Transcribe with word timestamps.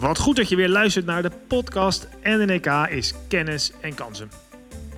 Wat 0.00 0.18
goed 0.18 0.36
dat 0.36 0.48
je 0.48 0.56
weer 0.56 0.68
luistert 0.68 1.06
naar 1.06 1.22
de 1.22 1.30
podcast 1.48 2.08
NNEK 2.22 2.66
is 2.88 3.14
Kennis 3.28 3.72
en 3.80 3.94
Kansen. 3.94 4.30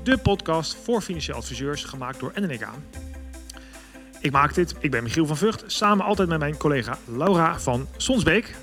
De 0.02 0.18
podcast 0.18 0.76
voor 0.84 1.00
financieel 1.00 1.36
adviseurs 1.36 1.84
gemaakt 1.84 2.20
door 2.20 2.32
NNEK. 2.34 2.66
Ik 4.20 4.32
maak 4.32 4.54
dit, 4.54 4.74
ik 4.80 4.90
ben 4.90 5.02
Michiel 5.02 5.26
van 5.26 5.36
Vught, 5.36 5.64
samen 5.66 6.04
altijd 6.04 6.28
met 6.28 6.38
mijn 6.38 6.56
collega 6.56 6.98
Laura 7.04 7.60
van 7.60 7.88
Sonsbeek. 7.96 8.54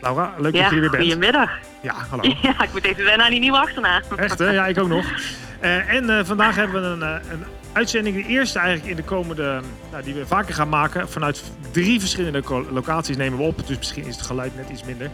Laura, 0.00 0.34
leuk 0.38 0.52
dat 0.52 0.70
je 0.70 0.74
er 0.74 0.80
weer 0.80 0.90
bent. 0.90 1.02
Goedemiddag. 1.02 1.50
Ja, 1.82 1.94
hallo. 2.10 2.22
Ja, 2.42 2.62
ik 2.62 2.72
moet 2.72 2.84
even 2.84 3.04
wennen 3.04 3.24
aan 3.24 3.32
die 3.32 3.40
nieuwe 3.40 3.58
achternaam. 3.58 4.02
Echt 4.16 4.38
hè? 4.38 4.50
Ja, 4.50 4.66
ik 4.66 4.78
ook 4.78 4.88
nog. 4.88 5.06
Uh, 5.60 5.92
en 5.92 6.04
uh, 6.04 6.24
vandaag 6.24 6.56
hebben 6.56 6.82
we 6.82 6.88
een, 6.88 7.22
uh, 7.22 7.30
een 7.30 7.44
uitzending, 7.72 8.16
de 8.16 8.28
eerste 8.28 8.58
eigenlijk 8.58 8.90
in 8.90 8.96
de 8.96 9.02
komende, 9.02 9.60
nou, 9.90 10.02
die 10.02 10.14
we 10.14 10.26
vaker 10.26 10.54
gaan 10.54 10.68
maken. 10.68 11.08
Vanuit 11.08 11.42
drie 11.70 12.00
verschillende 12.00 12.42
locaties 12.70 13.16
nemen 13.16 13.38
we 13.38 13.44
op, 13.44 13.66
dus 13.66 13.76
misschien 13.76 14.04
is 14.04 14.16
het 14.16 14.26
geluid 14.26 14.56
net 14.56 14.68
iets 14.68 14.84
minder. 14.84 15.10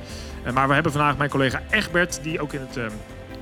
Maar 0.52 0.68
we 0.68 0.74
hebben 0.74 0.92
vandaag 0.92 1.16
mijn 1.16 1.30
collega 1.30 1.62
Egbert, 1.70 2.22
die 2.22 2.40
ook 2.40 2.52
in 2.52 2.60
het 2.60 2.92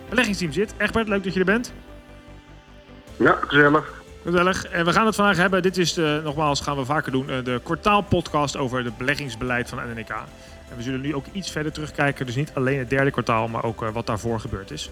beleggingsteam 0.09 0.53
zit. 0.53 0.75
Egbert, 0.77 1.09
leuk 1.09 1.25
dat 1.25 1.33
je 1.33 1.39
er 1.39 1.47
bent. 1.47 1.73
Ja, 3.17 3.39
gezellig. 3.47 4.03
Gezellig. 4.25 4.67
En 4.67 4.84
we 4.84 4.93
gaan 4.93 5.07
het 5.07 5.15
vandaag 5.15 5.37
hebben, 5.37 5.62
dit 5.62 5.77
is 5.77 5.93
de, 5.95 6.21
nogmaals, 6.25 6.61
gaan 6.61 6.77
we 6.77 6.84
vaker 6.84 7.12
doen, 7.12 7.27
de 7.27 7.61
kwartaalpodcast 7.62 8.57
over 8.57 8.84
het 8.84 8.97
beleggingsbeleid 8.97 9.69
van 9.69 9.79
NNK. 9.79 10.11
En 10.71 10.77
we 10.77 10.83
zullen 10.83 11.01
nu 11.01 11.15
ook 11.15 11.27
iets 11.33 11.51
verder 11.51 11.73
terugkijken, 11.73 12.27
dus 12.27 12.34
niet 12.34 12.51
alleen 12.55 12.79
het 12.79 12.91
derde 12.91 13.11
kwartaal, 13.11 13.48
maar 13.48 13.65
ook 13.65 13.81
wat 13.81 14.07
daarvoor 14.07 14.41
gebeurd 14.41 14.71
is. 14.71 14.91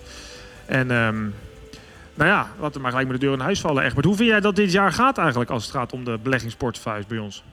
En... 0.67 0.91
Um, 0.91 1.35
nou 2.21 2.33
ja, 2.33 2.49
laten 2.59 2.75
we 2.75 2.81
maar 2.81 2.91
gelijk 2.91 3.09
met 3.09 3.21
de 3.21 3.27
deur 3.27 3.35
in 3.35 3.41
huis 3.41 3.61
vallen, 3.61 3.85
Egbert. 3.85 4.05
Hoe 4.05 4.15
vind 4.17 4.29
jij 4.29 4.41
dat 4.41 4.57
dit 4.57 4.73
jaar 4.73 4.93
gaat 4.93 5.19
eigenlijk 5.19 5.51
als 5.51 5.65
het 5.65 5.75
gaat 5.75 5.93
om 5.93 6.05
de 6.05 6.19
beleggingsportefeuilles 6.23 7.07
bij 7.07 7.19
ons? 7.19 7.45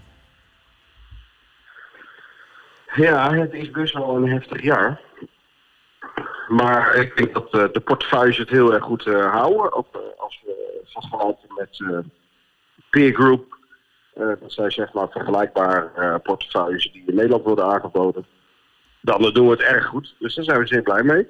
Ja, 2.95 3.34
het 3.34 3.53
is 3.53 3.72
best 3.72 3.94
wel 3.94 4.16
een 4.16 4.30
heftig 4.30 4.61
jaar. 4.61 5.02
Maar 6.47 6.95
ik 6.95 7.17
denk 7.17 7.33
dat 7.33 7.53
uh, 7.53 7.64
de 7.72 7.80
portefeuilles 7.80 8.38
het 8.38 8.50
heel 8.50 8.73
erg 8.73 8.83
goed 8.83 9.05
uh, 9.05 9.31
houden. 9.31 9.73
Ook 9.73 9.95
uh, 9.95 10.02
als 10.17 10.42
we 10.45 10.81
vergelijken 10.86 11.47
met 11.55 12.03
peer 12.89 13.14
group. 13.14 13.58
dat 14.14 14.38
zijn 14.52 14.72
zeg 14.72 14.94
maar 14.94 15.09
vergelijkbare 15.09 16.20
portefeuilles 16.20 16.92
die 16.92 17.03
in 17.08 17.16
Nederland 17.16 17.44
worden 17.44 17.66
aangeboden. 17.66 18.25
Dan 19.02 19.33
doen 19.33 19.45
we 19.45 19.52
het 19.52 19.61
erg 19.61 19.86
goed. 19.86 20.16
Dus 20.20 20.36
daar 20.36 20.45
zijn 20.45 20.59
we 20.59 20.67
zeer 20.67 20.81
blij 20.81 21.03
mee. 21.03 21.27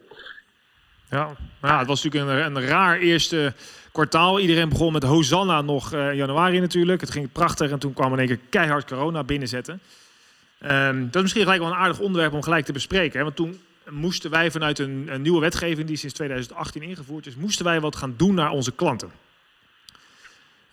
Ja, 1.10 1.36
ja 1.62 1.78
het 1.78 1.88
was 1.88 2.04
natuurlijk 2.04 2.46
een, 2.46 2.56
een 2.56 2.68
raar 2.68 2.98
eerste 2.98 3.54
kwartaal. 3.92 4.40
Iedereen 4.40 4.70
begon 4.70 4.94
met 4.94 5.04
Hosanna 5.04 5.62
nog 5.62 5.94
uh, 5.94 6.14
januari 6.14 6.60
natuurlijk. 6.60 7.02
Het 7.02 7.12
ging 7.12 7.32
prachtig 7.32 7.72
en 7.72 7.80
toen 7.80 7.94
kwam 7.94 8.14
in 8.14 8.20
één 8.20 8.28
keer 8.28 8.40
keihard 8.50 8.88
corona 8.88 9.24
binnenzetten. 9.24 9.82
Um, 10.62 11.06
dat 11.06 11.16
is 11.16 11.22
misschien 11.22 11.44
gelijk 11.44 11.62
wel 11.62 11.70
een 11.70 11.78
aardig 11.78 12.00
onderwerp 12.00 12.34
om 12.34 12.44
gelijk 12.44 12.66
te 12.66 12.72
bespreken. 12.72 13.18
Hè? 13.18 13.24
Want 13.24 13.36
toen 13.36 13.60
moesten 13.90 14.32
wij 14.32 14.52
vanuit 14.52 14.80
een, 14.80 15.08
een, 15.10 15.22
nieuwe 15.22 15.40
wetgeving 15.40 15.88
die 15.88 15.98
sinds 15.98 16.16
2018 16.16 16.82
ingevoerd 16.82 17.26
is, 17.26 17.36
moesten 17.36 17.66
wij 17.66 17.80
wat 17.80 17.96
gaan 17.96 18.14
doen 18.18 18.34
naar 18.34 18.50
onze 18.50 18.72
klanten. 18.72 19.12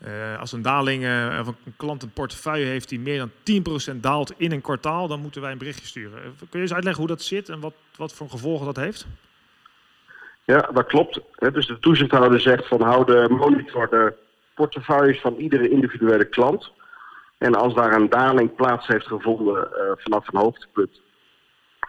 Uh, 0.07 0.39
als 0.39 0.53
een 0.53 0.63
daling 0.63 1.03
uh, 1.03 1.41
een 1.65 1.77
klant 1.77 2.03
een 2.03 2.13
portefeuille 2.13 2.67
heeft 2.67 2.89
die 2.89 3.01
meer 3.01 3.19
dan 3.19 3.95
10% 3.95 4.01
daalt 4.01 4.33
in 4.37 4.53
een 4.53 4.61
kwartaal, 4.61 5.09
dan 5.09 5.21
moeten 5.21 5.41
wij 5.41 5.53
een 5.53 5.59
berichtje 5.59 5.87
sturen. 5.87 6.21
Kun 6.39 6.49
je 6.51 6.59
eens 6.59 6.73
uitleggen 6.75 7.03
hoe 7.03 7.13
dat 7.17 7.23
zit 7.23 7.49
en 7.49 7.61
wat, 7.61 7.75
wat 7.97 8.13
voor 8.13 8.31
gevolgen 8.31 8.67
dat 8.67 8.77
heeft? 8.77 9.07
Ja, 10.45 10.69
dat 10.73 10.87
klopt. 10.87 11.21
Dus 11.53 11.67
de 11.67 11.79
toezichthouder 11.79 12.41
zegt 12.41 12.69
van 12.69 12.83
hou 12.83 13.05
de 13.05 13.27
monitor 13.29 13.89
de 13.89 14.15
portefeuilles 14.55 15.21
van 15.21 15.35
iedere 15.35 15.69
individuele 15.69 16.25
klant. 16.25 16.73
En 17.39 17.55
als 17.55 17.75
daar 17.75 17.93
een 17.93 18.09
daling 18.09 18.55
plaats 18.55 18.87
heeft 18.87 19.07
gevonden 19.07 19.69
uh, 19.73 19.91
vanaf 19.97 20.33
een 20.33 20.41
hoogtepunt 20.41 21.01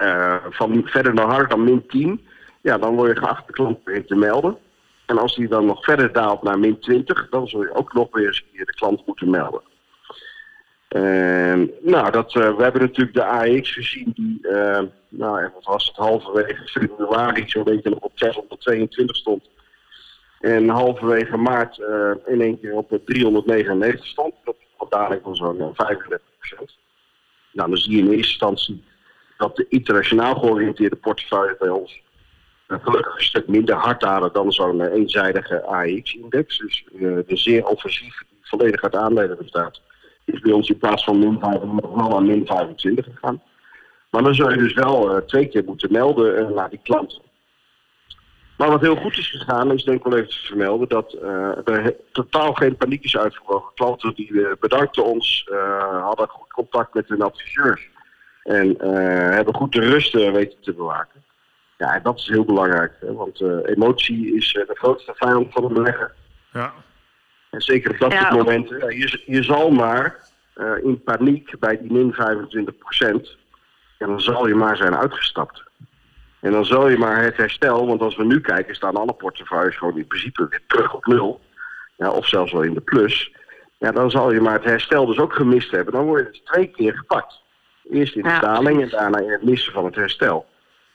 uh, 0.02 0.36
van 0.50 0.82
verder 0.86 1.14
naar 1.14 1.26
harder 1.26 1.48
dan 1.48 1.64
min 1.64 1.88
10, 1.88 2.28
ja, 2.62 2.78
dan 2.78 2.96
word 2.96 3.14
je 3.14 3.20
geacht 3.20 3.48
de 3.48 3.54
klant 3.54 3.80
weer 3.84 4.06
te 4.06 4.16
melden. 4.16 4.58
En 5.06 5.18
als 5.18 5.36
die 5.36 5.48
dan 5.48 5.66
nog 5.66 5.84
verder 5.84 6.12
daalt 6.12 6.44
naar 6.44 6.60
min 6.60 6.80
20, 6.80 7.30
dan 7.30 7.48
zul 7.48 7.62
je 7.62 7.76
ook 7.76 7.94
nog 7.94 8.08
weer 8.12 8.28
eens 8.28 8.46
de 8.52 8.66
klant 8.66 9.06
moeten 9.06 9.30
melden. 9.30 9.62
Uh, 10.96 11.68
nou, 11.82 12.12
dat, 12.12 12.36
uh, 12.36 12.56
we 12.56 12.64
hebben 12.64 12.82
natuurlijk 12.82 13.14
de 13.14 13.26
AX 13.26 13.74
gezien 13.74 14.12
die, 14.16 14.40
uh, 14.42 14.82
nou, 15.10 15.50
wat 15.54 15.64
was 15.64 15.88
het, 15.88 15.96
halverwege 15.96 16.68
februari 16.68 17.44
zo'n 17.48 17.64
beetje 17.64 17.90
nog 17.90 18.00
op 18.00 18.12
622 18.16 19.16
stond. 19.16 19.50
En 20.40 20.70
halverwege 20.70 21.38
maart 21.38 21.78
uh, 21.78 22.12
in 22.26 22.42
één 22.42 22.60
keer 22.60 22.74
op 22.74 23.00
399 23.06 24.06
stond. 24.06 24.34
Dat 24.44 24.56
was 24.78 24.90
dadelijk 24.90 25.24
van 25.24 25.36
zo'n 25.36 25.58
35% 25.58 25.76
Nou, 27.52 27.70
dan 27.70 27.78
zie 27.78 27.92
je 27.92 27.98
in 27.98 28.12
eerste 28.12 28.32
instantie 28.32 28.84
dat 29.38 29.56
de 29.56 29.66
internationaal 29.70 30.36
georiënteerde 30.36 30.96
portefeuille 30.96 31.56
bij 31.60 31.70
ons 31.70 32.02
gelukkig 32.68 33.16
een 33.16 33.24
stuk 33.24 33.48
minder 33.48 33.76
hard 33.76 34.02
dalen 34.02 34.34
dan 34.34 34.52
zo'n 34.52 34.82
eenzijdige 34.82 35.64
AX-index. 35.64 36.58
Dus 36.58 36.86
de 36.92 37.24
zeer 37.26 37.66
offensief, 37.66 38.22
volledig 38.42 38.84
uit 38.84 38.96
aandelen 38.96 39.38
bestaat 39.38 39.82
is 40.26 40.40
bij 40.40 40.52
ons 40.52 40.70
in 40.70 40.78
plaats 40.78 41.04
van 41.04 41.20
min 41.20 41.40
25 41.40 41.90
wel 41.90 42.10
naar 42.10 42.24
min 42.24 42.46
25 42.46 43.06
gegaan. 43.06 43.42
Maar 44.10 44.24
dan 44.24 44.36
zou 44.36 44.52
je 44.52 44.58
dus 44.58 44.74
wel 44.74 45.16
uh, 45.16 45.22
twee 45.22 45.48
keer 45.48 45.64
moeten 45.64 45.92
melden 45.92 46.42
uh, 46.42 46.56
naar 46.56 46.70
die 46.70 46.80
klant. 46.84 47.22
Maar 48.58 48.70
wat 48.70 48.82
heel 48.82 48.96
goed 48.96 49.18
is 49.18 49.30
gegaan, 49.30 49.72
is 49.72 49.84
denk 49.84 49.98
ik 49.98 50.04
wel 50.04 50.18
even 50.18 50.30
te 50.30 50.46
vermelden 50.46 50.90
dat 50.90 51.14
uh, 51.14 51.68
er 51.68 51.96
totaal 52.12 52.54
geen 52.54 52.78
paniek 52.78 53.04
is 53.04 53.18
uitgebroken. 53.18 53.74
Klanten 53.74 54.16
die 54.16 54.58
bedankten 54.60 55.04
ons, 55.04 55.50
hadden 56.02 56.28
goed 56.28 56.52
contact 56.52 56.94
met 56.94 57.08
hun 57.08 57.22
adviseurs. 57.22 57.90
En 58.44 58.76
hebben 59.34 59.56
goed 59.56 59.72
de 59.72 59.80
rust 59.80 60.14
weten 60.14 60.62
te 60.62 60.74
bewaken. 60.74 61.24
Ja, 61.78 61.96
en 61.96 62.04
dat 62.04 62.20
is 62.20 62.28
heel 62.28 62.46
belangrijk. 62.46 62.94
Hè, 63.00 63.14
want 63.14 63.42
emotie 63.66 64.36
is 64.36 64.54
de 64.54 64.76
grootste 64.76 65.14
vijand 65.16 65.54
van 65.54 65.68
de 65.68 65.74
belegger. 65.74 66.14
Ja. 66.54 66.74
En 67.56 67.62
zeker 67.62 67.92
op 67.92 68.00
dat 68.00 68.12
soort 68.12 68.24
ja, 68.24 68.36
momenten. 68.36 68.98
Je, 68.98 69.22
je 69.26 69.44
zal 69.44 69.72
maar 69.72 70.20
uh, 70.56 70.84
in 70.84 71.04
paniek 71.04 71.60
bij 71.60 71.78
die 71.78 71.92
min 71.92 72.14
25 72.14 72.78
procent. 72.78 73.38
En 73.98 74.08
dan 74.08 74.22
zal 74.22 74.48
je 74.48 74.56
maar 74.56 74.78
zijn 74.78 74.96
uitgestapt. 74.96 75.64
En 76.40 76.52
dan 76.52 76.66
zal 76.66 76.90
je 76.90 76.98
maar 76.98 77.24
het 77.24 77.38
herstel, 77.38 77.88
want 77.88 78.02
als 78.02 78.16
we 78.16 78.26
nu 78.26 78.42
kijken, 78.42 78.76
staan 78.76 78.96
alle 78.96 79.14
portefeuilles 79.14 79.78
gewoon 79.78 79.98
in 79.98 80.08
principe 80.08 80.48
weer 80.50 80.62
terug 80.68 80.94
op 80.94 81.06
nul. 81.06 81.42
Ja, 81.98 82.12
of 82.12 82.28
zelfs 82.28 82.52
wel 82.52 82.62
in 82.62 82.74
de 82.74 82.82
plus. 82.82 83.32
Ja, 83.78 83.92
dan 83.92 84.12
zal 84.12 84.32
je 84.32 84.42
maar 84.42 84.54
het 84.54 84.64
herstel 84.64 85.06
dus 85.06 85.18
ook 85.18 85.34
gemist 85.34 85.72
hebben. 85.72 85.94
Dan 85.94 86.06
word 86.06 86.26
je 86.26 86.32
dus 86.32 86.42
twee 86.44 86.68
keer 86.68 86.98
gepakt. 86.98 87.42
Eerst 87.92 88.16
in 88.16 88.24
de 88.24 88.30
ja. 88.30 88.40
daling 88.40 88.82
en 88.82 88.90
daarna 88.90 89.18
in 89.18 89.32
het 89.32 89.44
missen 89.44 89.74
van 89.74 89.86
het 89.86 89.96
herstel. 89.96 90.46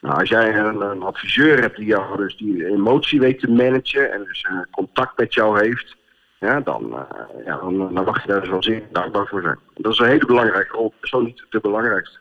Nou, 0.01 0.19
als 0.21 0.29
jij 0.29 0.55
een, 0.55 0.81
een 0.81 1.03
adviseur 1.03 1.61
hebt 1.61 1.77
die 1.77 1.87
jou 1.87 2.17
dus 2.17 2.37
die 2.37 2.67
emotie 2.67 3.21
weet 3.21 3.41
te 3.41 3.51
managen 3.51 4.13
en 4.13 4.25
dus 4.25 4.47
uh, 4.51 4.61
contact 4.71 5.19
met 5.19 5.35
jou 5.35 5.61
heeft, 5.61 5.99
ja, 6.41 6.61
dan, 6.61 6.85
uh, 6.93 7.45
ja, 7.45 7.57
dan, 7.57 7.95
dan 7.95 8.05
mag 8.05 8.23
je 8.23 8.29
daar 8.29 8.41
dus 8.41 8.67
wel 8.67 8.83
dankbaar 8.93 9.27
voor 9.27 9.43
zijn. 9.43 9.59
Dat 9.75 9.93
is 9.93 9.99
een 9.99 10.07
hele 10.07 10.27
belangrijke 10.27 10.77
rol, 10.77 10.95
zo 11.01 11.21
niet 11.21 11.45
de 11.51 11.61
belangrijkste. 11.61 12.19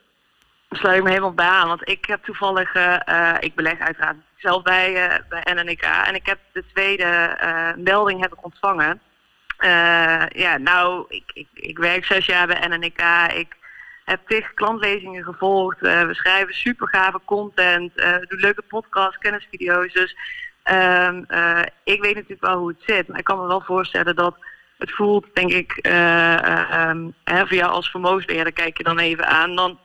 Daar 0.69 0.79
sluit 0.79 0.97
ik 0.97 1.03
me 1.03 1.09
helemaal 1.09 1.33
bij 1.33 1.45
aan, 1.45 1.67
want 1.67 1.89
ik 1.89 2.05
heb 2.05 2.23
toevallig, 2.23 2.75
uh, 2.75 3.35
ik 3.39 3.55
beleg 3.55 3.79
uiteraard 3.79 4.17
zelf 4.37 4.63
bij, 4.63 5.09
uh, 5.09 5.15
bij 5.29 5.53
NNK 5.53 5.81
en 5.81 6.15
ik 6.15 6.25
heb 6.25 6.39
de 6.51 6.63
tweede 6.73 7.37
melding 7.77 8.21
heb 8.21 8.33
ik 8.33 8.43
ontvangen. 8.43 9.01
ja, 10.29 10.57
nou, 10.57 11.05
ik, 11.07 11.31
ik, 11.33 11.47
ik 11.53 11.77
werk 11.77 12.05
zes 12.05 12.25
jaar 12.25 12.47
bij 12.47 12.67
NNK, 12.67 13.31
ik 13.33 13.55
heb 14.05 14.19
tig 14.27 14.53
klantlezingen 14.53 15.23
gevolgd, 15.23 15.79
we 15.79 16.09
schrijven 16.11 16.53
super 16.53 16.87
gave 16.87 17.19
content, 17.25 17.93
we 17.93 18.25
doen 18.27 18.39
leuke 18.39 18.63
podcasts, 18.67 19.17
kennisvideo's, 19.17 19.93
dus 19.93 20.15
Um, 20.71 21.25
uh, 21.29 21.61
ik 21.83 22.01
weet 22.01 22.13
natuurlijk 22.13 22.41
wel 22.41 22.57
hoe 22.57 22.67
het 22.67 22.83
zit, 22.85 23.07
maar 23.07 23.19
ik 23.19 23.23
kan 23.23 23.39
me 23.39 23.47
wel 23.47 23.61
voorstellen 23.61 24.15
dat 24.15 24.37
het 24.77 24.91
voelt, 24.91 25.25
denk 25.33 25.51
ik, 25.51 25.87
uh, 25.87 27.67
als 27.67 27.89
vermogensbeheerder 27.89 28.53
kijk 28.53 28.77
je 28.77 28.83
dan 28.83 28.99
even 28.99 29.27
aan, 29.27 29.55
dan 29.55 29.79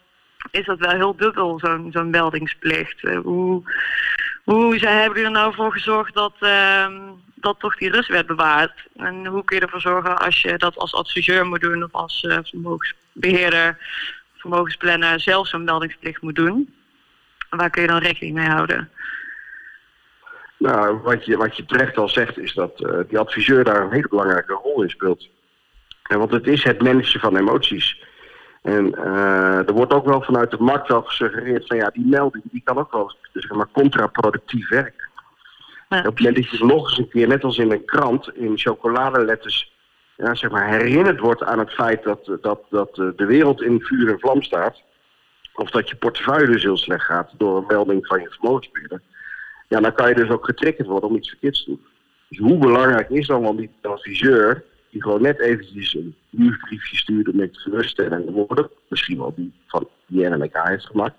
is 0.50 0.64
dat 0.64 0.78
wel 0.78 0.90
heel 0.90 1.16
dubbel, 1.16 1.60
zo'n 1.90 2.10
meldingsplicht. 2.10 3.02
Uh, 3.02 3.18
hoe, 3.18 3.62
hoe 4.44 4.78
zij 4.78 4.92
hebben 4.92 5.20
jullie 5.20 5.36
er 5.36 5.40
nou 5.42 5.54
voor 5.54 5.72
gezorgd 5.72 6.14
dat, 6.14 6.34
um, 6.40 7.22
dat 7.34 7.60
toch 7.60 7.76
die 7.76 7.90
rust 7.90 8.08
werd 8.08 8.26
bewaard? 8.26 8.86
En 8.96 9.26
hoe 9.26 9.44
kun 9.44 9.56
je 9.56 9.62
ervoor 9.62 9.80
zorgen 9.80 10.18
als 10.18 10.40
je 10.40 10.58
dat 10.58 10.76
als 10.76 10.94
adviseur 10.94 11.46
moet 11.46 11.60
doen 11.60 11.82
of 11.82 11.92
als 11.92 12.26
vermogensbeheerder, 12.44 13.78
vermogensplanner 14.36 15.20
zelf 15.20 15.48
zo'n 15.48 15.64
meldingsplicht 15.64 16.22
moet 16.22 16.36
doen? 16.36 16.74
Waar 17.50 17.70
kun 17.70 17.82
je 17.82 17.88
dan 17.88 17.98
rekening 17.98 18.34
mee 18.34 18.48
houden? 18.48 18.90
Nou, 20.58 20.98
wat 21.02 21.24
je, 21.24 21.36
wat 21.36 21.56
je 21.56 21.64
terecht 21.64 21.96
al 21.96 22.08
zegt, 22.08 22.38
is 22.38 22.54
dat 22.54 22.80
uh, 22.80 22.98
die 23.08 23.18
adviseur 23.18 23.64
daar 23.64 23.82
een 23.82 23.92
hele 23.92 24.08
belangrijke 24.08 24.52
rol 24.52 24.82
in 24.82 24.90
speelt. 24.90 25.28
En 26.02 26.18
want 26.18 26.30
het 26.30 26.46
is 26.46 26.64
het 26.64 26.82
managen 26.82 27.20
van 27.20 27.36
emoties. 27.36 28.02
En 28.62 28.94
uh, 28.98 29.68
er 29.68 29.72
wordt 29.72 29.92
ook 29.92 30.04
wel 30.04 30.22
vanuit 30.22 30.50
de 30.50 30.56
markt 30.60 30.88
wel 30.88 31.02
gesuggereerd 31.02 31.66
van 31.66 31.76
ja, 31.76 31.90
die 31.90 32.06
melding 32.06 32.44
die 32.50 32.62
kan 32.64 32.78
ook 32.78 32.92
wel 32.92 33.14
zeg 33.32 33.50
maar, 33.50 33.68
contraproductief 33.72 34.68
werken. 34.68 35.08
Ja. 35.88 35.98
Op 35.98 36.04
het 36.04 36.18
moment 36.18 36.36
dat 36.36 36.50
je 36.50 36.64
nog 36.64 36.88
eens 36.88 36.98
een 36.98 37.08
keer, 37.08 37.28
net 37.28 37.44
als 37.44 37.58
in 37.58 37.70
een 37.70 37.84
krant, 37.84 38.36
in 38.36 38.58
chocoladeletters 38.58 39.72
ja, 40.16 40.34
zeg 40.34 40.50
maar, 40.50 40.68
herinnerd 40.68 41.20
wordt 41.20 41.42
aan 41.42 41.58
het 41.58 41.72
feit 41.72 42.02
dat, 42.02 42.30
dat, 42.40 42.60
dat 42.70 42.94
de 42.94 43.26
wereld 43.26 43.62
in 43.62 43.80
vuur 43.80 44.10
en 44.10 44.18
vlam 44.18 44.42
staat. 44.42 44.82
of 45.54 45.70
dat 45.70 45.88
je 45.88 45.96
portefeuille 45.96 46.46
dus 46.46 46.62
heel 46.62 46.76
slecht 46.76 47.04
gaat 47.04 47.30
door 47.36 47.56
een 47.56 47.64
melding 47.68 48.06
van 48.06 48.20
je 48.20 48.30
vermogensbeheerder, 48.30 49.00
ja, 49.68 49.80
dan 49.80 49.94
kan 49.94 50.08
je 50.08 50.14
dus 50.14 50.28
ook 50.28 50.44
getriggerd 50.44 50.88
worden 50.88 51.08
om 51.08 51.16
iets 51.16 51.28
verkeerds 51.28 51.64
te 51.64 51.70
doen. 51.70 51.84
Dus 52.28 52.38
hoe 52.38 52.58
belangrijk 52.58 53.10
is 53.10 53.26
dan 53.26 53.40
wel 53.40 53.56
die 53.56 53.70
adviseur 53.82 54.64
die 54.94 55.02
gewoon 55.02 55.22
net 55.22 55.40
eventjes 55.40 55.94
een 55.94 56.14
nieuwsbriefje 56.30 56.96
stuurde 56.96 57.34
met 57.34 57.58
geruststellende 57.58 58.32
woorden, 58.32 58.70
misschien 58.88 59.18
wel 59.18 59.34
die 59.36 59.52
van 59.66 59.88
die 60.06 60.28
NNK 60.28 60.56
heeft 60.62 60.86
gemaakt, 60.86 61.14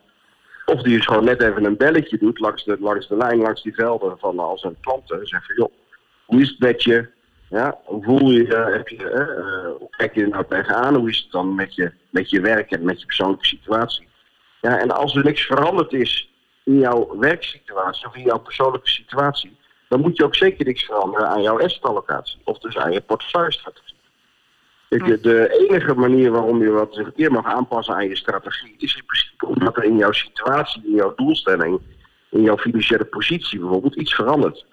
of 0.66 0.82
die 0.82 0.96
dus 0.96 1.06
gewoon 1.06 1.24
net 1.24 1.42
even 1.42 1.66
een 1.66 1.78
belletje 1.78 2.18
doet 2.18 2.40
langs 2.40 2.64
de, 2.64 2.78
langs 2.80 3.08
de 3.08 3.18
lijn, 3.18 3.38
langs 3.38 3.64
die 3.64 3.74
velden 3.74 4.18
van 4.20 4.40
als 4.40 4.64
een 4.64 4.78
klanten, 4.82 5.28
zegt 5.28 5.46
van 5.46 5.56
joh, 5.56 5.72
hoe 6.26 6.42
is 6.42 6.50
het 6.50 6.60
met 6.60 6.84
je? 6.84 7.08
Ja, 7.50 7.80
hoe 7.84 8.04
voel 8.04 8.32
je, 8.32 8.70
heb 8.74 8.88
je 8.88 8.98
uh, 8.98 9.78
hoe 9.78 9.90
kijk 9.90 10.16
je 10.16 10.22
er 10.22 10.30
nou 10.30 10.46
tegenaan? 10.50 10.96
Hoe 10.96 11.10
is 11.10 11.18
het 11.18 11.32
dan 11.32 11.56
met 11.56 11.76
je, 11.76 11.92
met 12.10 12.30
je 12.30 12.42
werk 12.42 12.72
en 12.72 12.86
met 12.86 13.00
je 13.00 13.06
persoonlijke 13.06 13.46
situatie? 13.46 14.08
Ja, 14.62 14.80
en 14.80 14.92
als 14.92 15.16
er 15.16 15.24
niks 15.24 15.42
veranderd 15.42 15.94
is 15.94 16.30
in 16.66 16.80
jouw 16.80 17.18
werksituatie 17.18 18.08
of 18.08 18.16
in 18.16 18.24
jouw 18.24 18.40
persoonlijke 18.40 18.90
situatie, 18.90 19.58
dan 19.90 20.02
moet 20.02 20.18
je 20.18 20.24
ook 20.24 20.36
zeker 20.36 20.66
niks 20.66 20.84
veranderen 20.84 21.28
aan 21.28 21.42
jouw 21.42 21.62
asset-allocatie. 21.62 22.40
Of 22.44 22.58
dus 22.58 22.78
aan 22.78 22.92
je 22.92 23.02
portefeuille-strategie. 23.02 23.94
De, 24.90 25.20
de 25.22 25.68
enige 25.70 25.94
manier 25.94 26.32
waarom 26.32 26.62
je 26.62 26.70
wat 26.70 26.98
een 26.98 27.14
keer 27.14 27.32
mag 27.32 27.46
aanpassen 27.46 27.96
aan 27.96 28.08
je 28.08 28.16
strategie, 28.16 28.76
is 28.78 28.96
in 28.96 29.06
principe 29.06 29.46
omdat 29.46 29.78
er 29.78 29.84
in 29.84 29.98
jouw 29.98 30.12
situatie, 30.12 30.86
in 30.86 30.94
jouw 30.94 31.14
doelstelling, 31.16 31.82
in 32.30 32.42
jouw 32.42 32.58
financiële 32.58 33.06
positie 33.06 33.60
bijvoorbeeld 33.60 33.96
iets 33.96 34.14
verandert. 34.14 34.66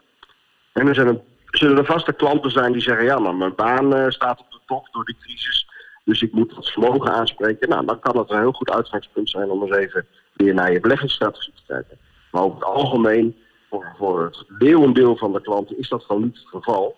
En 0.73 0.89
er 0.89 0.95
zijn 0.95 1.07
een, 1.07 1.21
zullen 1.51 1.79
er 1.79 1.85
vaste 1.85 2.13
klanten 2.13 2.51
zijn 2.51 2.73
die 2.73 2.83
zeggen, 2.83 3.05
ja, 3.05 3.19
maar 3.19 3.35
mijn 3.35 3.55
baan 3.55 3.97
uh, 3.97 4.09
staat 4.09 4.41
op 4.41 4.51
de 4.51 4.61
top 4.67 4.89
door 4.93 5.05
die 5.05 5.17
crisis, 5.21 5.69
dus 6.05 6.23
ik 6.23 6.33
moet 6.33 6.57
het 6.57 6.71
vermogen 6.71 7.13
aanspreken. 7.13 7.69
Nou, 7.69 7.87
dan 7.87 8.01
kan 8.01 8.17
het 8.17 8.31
een 8.31 8.39
heel 8.39 8.53
goed 8.53 8.71
uitgangspunt 8.71 9.31
zijn 9.31 9.51
om 9.51 9.63
eens 9.63 9.77
even 9.77 10.07
weer 10.33 10.55
naar 10.55 10.73
je 10.73 10.81
beleggingsstrategie 10.81 11.53
te 11.53 11.63
kijken. 11.67 11.99
Maar 12.31 12.43
over 12.43 12.57
het 12.57 12.65
algemeen, 12.65 13.37
voor, 13.71 13.95
voor 13.99 14.25
het 14.25 14.45
leeuwendeel 14.49 15.17
van 15.17 15.33
de 15.33 15.41
klanten, 15.41 15.79
is 15.79 15.89
dat 15.89 16.05
gewoon 16.05 16.23
niet 16.23 16.39
het 16.39 16.49
geval. 16.49 16.97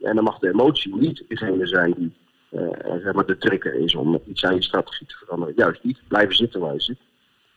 En 0.00 0.14
dan 0.14 0.24
mag 0.24 0.38
de 0.38 0.48
emotie 0.48 0.96
niet 0.96 1.24
degene 1.28 1.66
zijn 1.66 1.94
die 1.96 2.14
uh, 2.50 3.02
zeg 3.02 3.12
maar 3.12 3.26
de 3.26 3.38
trigger 3.38 3.74
is 3.74 3.94
om 3.94 4.20
iets 4.26 4.44
aan 4.44 4.54
je 4.54 4.62
strategie 4.62 5.06
te 5.06 5.16
veranderen. 5.16 5.54
Juist 5.56 5.84
niet, 5.84 5.98
blijven 6.08 6.34
zitten 6.34 6.60
waar 6.60 6.72
je 6.72 6.80
zit. 6.80 6.98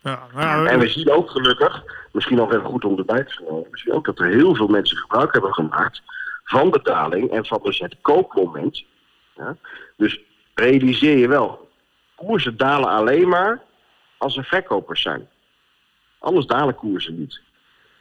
Ja, 0.01 0.27
nou, 0.33 0.67
en 0.67 0.79
we 0.79 0.87
zien 0.87 1.11
ook 1.11 1.29
gelukkig, 1.29 1.83
misschien 2.11 2.37
nog 2.37 2.53
even 2.53 2.65
goed 2.65 2.85
om 2.85 2.97
erbij 2.97 3.23
te 3.23 3.33
vermelden, 3.33 3.71
we 3.71 3.77
zien 3.77 3.93
ook 3.93 4.05
dat 4.05 4.19
er 4.19 4.27
heel 4.27 4.55
veel 4.55 4.67
mensen 4.67 4.97
gebruik 4.97 5.33
hebben 5.33 5.53
gemaakt 5.53 6.01
van 6.43 6.69
betaling 6.69 7.31
en 7.31 7.45
van 7.45 7.59
dus 7.63 7.79
het 7.79 7.95
koopmoment. 8.01 8.83
Ja? 9.35 9.57
Dus 9.97 10.21
realiseer 10.53 11.17
je 11.17 11.27
wel, 11.27 11.69
koersen 12.15 12.57
dalen 12.57 12.89
alleen 12.89 13.27
maar 13.27 13.61
als 14.19 14.37
er 14.37 14.43
verkopers 14.43 15.01
zijn. 15.01 15.29
Anders 16.19 16.45
dalen 16.45 16.75
koersen 16.75 17.19
niet. 17.19 17.41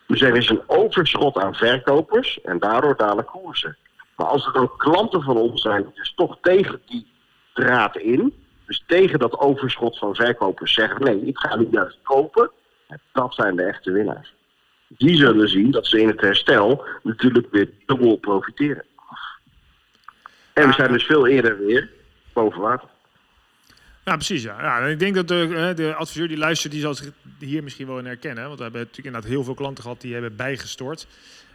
Dus 0.07 0.21
er 0.21 0.37
is 0.37 0.49
een 0.49 0.63
overschot 0.67 1.37
aan 1.37 1.55
verkopers 1.55 2.41
en 2.41 2.59
daardoor 2.59 2.97
dalen 2.97 3.25
koersen. 3.25 3.77
Maar 4.17 4.27
als 4.27 4.47
er 4.47 4.53
dan 4.53 4.77
klanten 4.77 5.23
van 5.23 5.37
ons 5.37 5.63
zijn 5.63 5.93
dus 5.95 6.13
toch 6.15 6.39
tegen 6.41 6.83
die 6.87 7.07
draad 7.55 7.97
in, 7.97 8.35
dus 8.67 8.83
tegen 8.87 9.19
dat 9.19 9.39
overschot 9.39 9.99
van 9.99 10.15
verkopers 10.15 10.75
zeggen, 10.75 11.05
nee, 11.05 11.21
ik 11.21 11.39
ga 11.39 11.57
nu 11.57 11.69
juist 11.71 11.99
kopen, 12.03 12.51
dat 13.13 13.35
zijn 13.35 13.57
de 13.57 13.63
echte 13.63 13.93
winnaars. 13.93 14.35
Die 14.89 15.17
zullen 15.17 15.49
zien 15.49 15.71
dat 15.71 15.87
ze 15.87 16.01
in 16.01 16.09
het 16.09 16.21
herstel 16.21 16.85
natuurlijk 17.03 17.47
weer 17.51 17.71
dubbel 17.87 18.17
profiteren. 18.17 18.85
En 20.53 20.67
we 20.67 20.73
zijn 20.73 20.93
dus 20.93 21.05
veel 21.05 21.27
eerder 21.27 21.59
weer 21.59 21.91
boven 22.33 22.61
water. 22.61 22.89
Ja, 24.09 24.15
precies. 24.15 24.43
Ja. 24.43 24.63
ja 24.63 24.87
ik 24.87 24.99
denk 24.99 25.15
dat 25.15 25.29
de, 25.29 25.73
de, 25.77 25.95
adviseur 25.95 26.29
die 26.29 26.37
luistert, 26.37 26.73
die 26.73 26.81
zal 26.81 26.95
zich 26.95 27.11
hier 27.39 27.63
misschien 27.63 27.87
wel 27.87 27.99
in 27.99 28.07
herkennen. 28.07 28.45
Want 28.45 28.57
we 28.57 28.63
hebben 28.63 28.81
natuurlijk 28.81 29.07
inderdaad 29.07 29.31
heel 29.31 29.45
veel 29.45 29.55
klanten 29.55 29.83
gehad 29.83 30.01
die 30.01 30.13
hebben 30.13 30.37
bijgestort. 30.37 31.07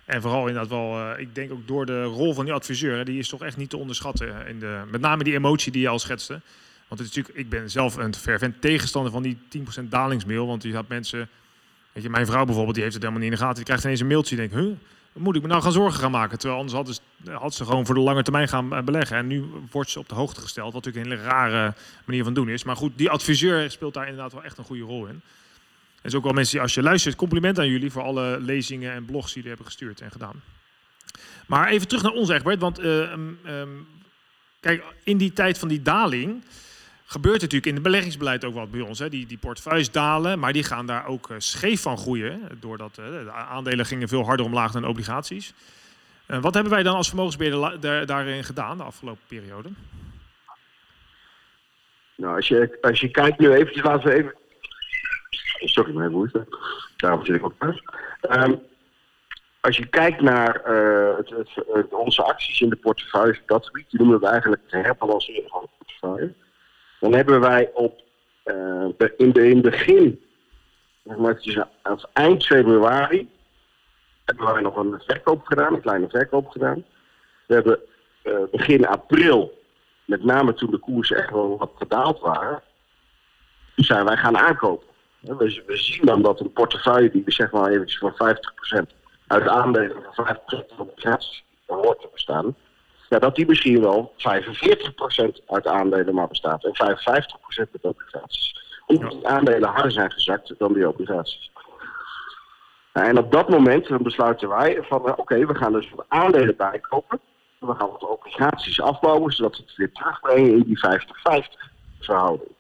En 0.06 0.22
vooral 0.22 0.48
inderdaad 0.48 0.70
wel, 0.70 1.00
uh, 1.00 1.20
ik 1.20 1.36
denk 1.36 1.52
ook 1.52 1.68
door 1.68 1.86
de 1.86 2.04
rol 2.04 2.34
van 2.34 2.46
die 2.46 2.54
adviseur, 2.54 3.06
die 3.06 3.20
is 3.20 3.30
toch 3.30 3.44
echt 3.44 3.58
niet 3.58 3.70
te 3.70 3.78
onderschatten. 3.78 4.48
In 4.48 4.60
de, 4.60 4.82
met 4.92 5.02
name 5.02 5.24
die 5.24 5.34
emotie 5.34 5.72
die 5.72 5.82
je 5.82 5.88
al 5.88 6.00
schetste. 6.00 6.42
Want 6.88 7.00
het 7.00 7.10
is 7.10 7.16
natuurlijk, 7.16 7.38
ik 7.38 7.50
ben 7.50 7.70
zelf 7.70 7.96
een 7.96 8.16
fervent 8.16 8.62
tegenstander 8.62 9.12
van 9.12 9.24
die 9.24 9.38
10% 9.58 9.84
dalingsmail. 9.84 10.48
Want 10.48 10.64
je 10.64 10.74
had 10.74 10.88
mensen, 10.88 11.30
weet 11.92 12.04
je, 12.04 12.10
mijn 12.10 12.26
vrouw 12.26 12.46
bijvoorbeeld, 12.46 12.76
die 12.76 12.84
heeft 12.84 12.96
het 12.96 13.04
helemaal 13.04 13.24
niet 13.24 13.34
in 13.34 13.38
de 13.38 13.44
gaten. 13.44 13.58
Die 13.58 13.66
krijgt 13.66 13.84
ineens 13.84 14.00
een 14.00 14.08
mailtje 14.08 14.38
en 14.38 14.50
denkt, 14.50 14.66
huh, 14.66 14.78
moet 15.14 15.36
ik 15.36 15.42
me 15.42 15.48
nou 15.48 15.62
gaan 15.62 15.72
zorgen 15.72 16.00
gaan 16.00 16.12
maken? 16.12 16.40
Terwijl 16.40 16.60
anders 16.60 16.78
had, 16.78 17.02
ze, 17.24 17.32
had 17.32 17.54
ze 17.54 17.66
gewoon 17.66 17.86
voor 17.86 17.96
de 17.96 18.02
lange 18.02 18.24
termijn 18.24 18.48
gaan 18.48 18.74
eh, 18.74 18.84
beleggen. 18.84 19.18
En 19.18 19.28
nu 19.28 19.46
wordt 19.72 19.90
ze 19.90 20.00
op 20.00 20.10
de 20.10 20.16
hoogte 20.16 20.42
gesteld, 20.42 20.74
wat 20.74 20.86
natuurlijk 20.86 21.06
een 21.06 21.18
hele 21.18 21.30
rare 21.30 21.74
manier 22.06 22.24
van 22.24 22.34
doen 22.34 22.50
is. 22.50 22.64
Maar 22.64 22.76
goed, 22.76 22.98
die 22.98 23.10
adviseur 23.10 23.72
speelt 23.72 23.94
daar 23.94 24.08
inderdaad 24.08 24.34
wel 24.34 24.44
echt 24.44 24.58
een 24.58 24.64
goede 24.64 24.84
rol 24.84 25.06
in. 25.06 25.22
Er 26.02 26.10
is 26.10 26.16
ook 26.16 26.24
wel 26.24 26.34
mensen 26.34 26.54
die, 26.54 26.62
als 26.62 26.74
je 26.74 26.82
luistert, 26.82 27.16
compliment 27.16 27.60
aan 27.60 27.68
jullie 27.68 27.92
voor 27.92 28.02
alle 28.02 28.40
lezingen 28.40 28.94
en 28.94 29.06
blogs 29.06 29.26
die 29.26 29.34
jullie 29.36 29.50
hebben 29.50 29.66
gestuurd 29.66 30.02
en 30.02 30.12
gedaan. 30.12 30.42
Maar 31.46 31.68
even 31.68 31.88
terug 31.88 32.04
naar 32.04 32.12
ons, 32.12 32.30
Egbert. 32.30 32.60
Want 32.60 32.80
uh, 32.80 33.12
um, 33.12 33.88
kijk, 34.60 34.84
in 35.04 35.18
die 35.18 35.34
tijd 35.34 35.58
van 35.58 35.68
die 35.68 35.82
daling 35.82 36.44
gebeurt 37.14 37.42
natuurlijk 37.42 37.66
in 37.66 37.74
het 37.74 37.84
beleggingsbeleid 37.84 38.46
ook 38.46 38.54
wat 38.54 38.72
bij 38.72 38.82
ons. 38.82 39.00
Hè. 39.00 39.10
Die, 39.10 39.26
die 39.26 39.38
portefeuilles 39.38 39.92
dalen, 39.92 40.40
maar 40.40 40.54
die 40.54 40.64
gaan 40.64 40.86
daar 40.86 41.06
ook 41.08 41.30
uh, 41.30 41.36
scheef 41.40 41.82
van 41.82 41.98
groeien. 41.98 42.50
Doordat 42.60 42.98
uh, 43.00 43.06
de 43.06 43.32
aandelen 43.32 43.86
gingen 43.86 44.08
veel 44.08 44.26
harder 44.26 44.46
omlaag 44.46 44.72
dan 44.72 44.86
obligaties. 44.86 45.54
Uh, 46.28 46.42
wat 46.42 46.54
hebben 46.54 46.72
wij 46.72 46.84
dan 46.84 46.96
als 46.96 47.08
vermogensbeheerder 47.08 48.06
daarin 48.06 48.44
gedaan 48.44 48.78
de 48.78 48.84
afgelopen 48.84 49.24
periode? 49.28 49.70
Nou, 52.16 52.36
als 52.36 52.48
je, 52.48 52.78
als 52.82 53.00
je 53.00 53.12
kijkt 53.12 53.40
nu 53.40 53.52
eventjes, 53.52 53.84
laten 53.84 54.10
we 54.10 54.16
even 54.16 54.34
sorry, 55.60 55.96
mijn 55.96 56.12
moeite. 56.12 56.48
Daarom 56.98 57.26
zit 57.26 57.36
ik 57.36 57.46
ook 57.46 57.56
thuis. 57.60 57.82
Um, 58.30 58.62
als 59.60 59.78
je 59.78 59.86
kijkt 59.86 60.22
naar 60.22 60.62
het, 61.18 61.30
het, 61.30 61.94
onze 61.94 62.24
acties 62.24 62.62
in 62.62 62.70
de 62.70 62.76
portefeuille, 62.76 63.40
dat 63.46 63.70
die 63.74 63.86
noemen 63.90 64.20
we 64.20 64.28
eigenlijk 64.28 64.62
het 64.68 64.86
herbalanceren 64.86 65.50
van 65.50 65.62
de 65.62 65.70
portefeuille. 65.78 66.34
Dan 67.04 67.14
hebben 67.14 67.40
wij 67.40 67.70
op, 67.74 68.02
uh, 68.46 68.86
in, 69.18 69.32
de, 69.32 69.50
in 69.50 69.62
begin, 69.62 70.22
als 71.82 72.06
eind 72.14 72.46
februari, 72.46 73.30
hebben 74.26 74.54
wij 74.54 74.62
nog 74.62 74.76
een 74.76 75.02
verkoop 75.06 75.46
gedaan, 75.46 75.74
een 75.74 75.82
kleine 75.82 76.10
verkoop 76.10 76.48
gedaan. 76.48 76.86
We 77.48 77.54
hebben 77.54 77.80
uh, 78.24 78.34
begin 78.52 78.88
april, 78.88 79.64
met 80.06 80.24
name 80.24 80.54
toen 80.54 80.72
de 80.72 80.78
koersen 80.78 81.18
echt 81.18 81.30
wel 81.30 81.58
wat 81.58 81.72
gedaald 81.76 82.20
waren, 82.20 82.62
zijn 83.76 84.06
wij 84.06 84.18
gaan 84.18 84.38
aankopen. 84.38 84.88
We, 85.20 85.64
we, 85.66 85.78
zien 85.78 86.06
dan 86.06 86.22
dat 86.22 86.40
een 86.40 86.54
portefeuille 86.54 87.12
die 87.12 87.24
zeg 87.26 87.52
maar 87.52 87.72
eventjes 87.72 88.00
van 88.00 88.36
50% 88.84 88.88
uit 89.28 89.48
aandelen 89.48 90.04
van 90.12 90.38
50% 90.38 90.40
van 90.48 90.88
obligaties 90.88 91.44
hoort 91.66 92.02
te 92.02 92.10
bestaan, 92.14 92.56
ja, 93.14 93.20
dat 93.20 93.36
die 93.36 93.48
misschien 93.48 93.82
wel 93.82 94.14
45% 94.18 95.46
uit 95.48 95.68
aandelen 95.68 96.14
maar 96.14 96.28
bestaat 96.28 96.64
en 96.64 96.72
55% 96.72 96.76
uit 97.58 97.68
obligaties. 97.82 98.56
Omdat 98.86 99.12
die 99.12 99.28
aandelen 99.28 99.70
harder 99.70 99.92
zijn 99.92 100.12
gezakt 100.12 100.54
dan 100.58 100.74
die 100.74 100.88
obligaties. 100.88 101.52
en 102.92 103.18
op 103.18 103.32
dat 103.32 103.50
moment 103.50 104.04
besluiten 104.04 104.50
wij 104.50 104.80
van 104.82 105.08
uh, 105.08 105.14
oké, 105.16 105.46
we 105.46 105.56
gaan 105.56 105.72
dus 105.72 105.90
wat 105.96 106.06
aandelen 106.08 106.56
bijkopen. 106.56 107.20
We 107.60 107.76
gaan 107.76 107.90
wat 107.90 108.10
obligaties 108.10 108.82
afbouwen, 108.82 109.34
zodat 109.34 109.58
we 109.58 109.64
het 109.66 109.76
weer 109.76 109.92
terugbrengen 109.92 110.52
in 110.52 110.64
die 110.64 110.80
50-50 110.80 111.42
verhouding. 112.00 112.52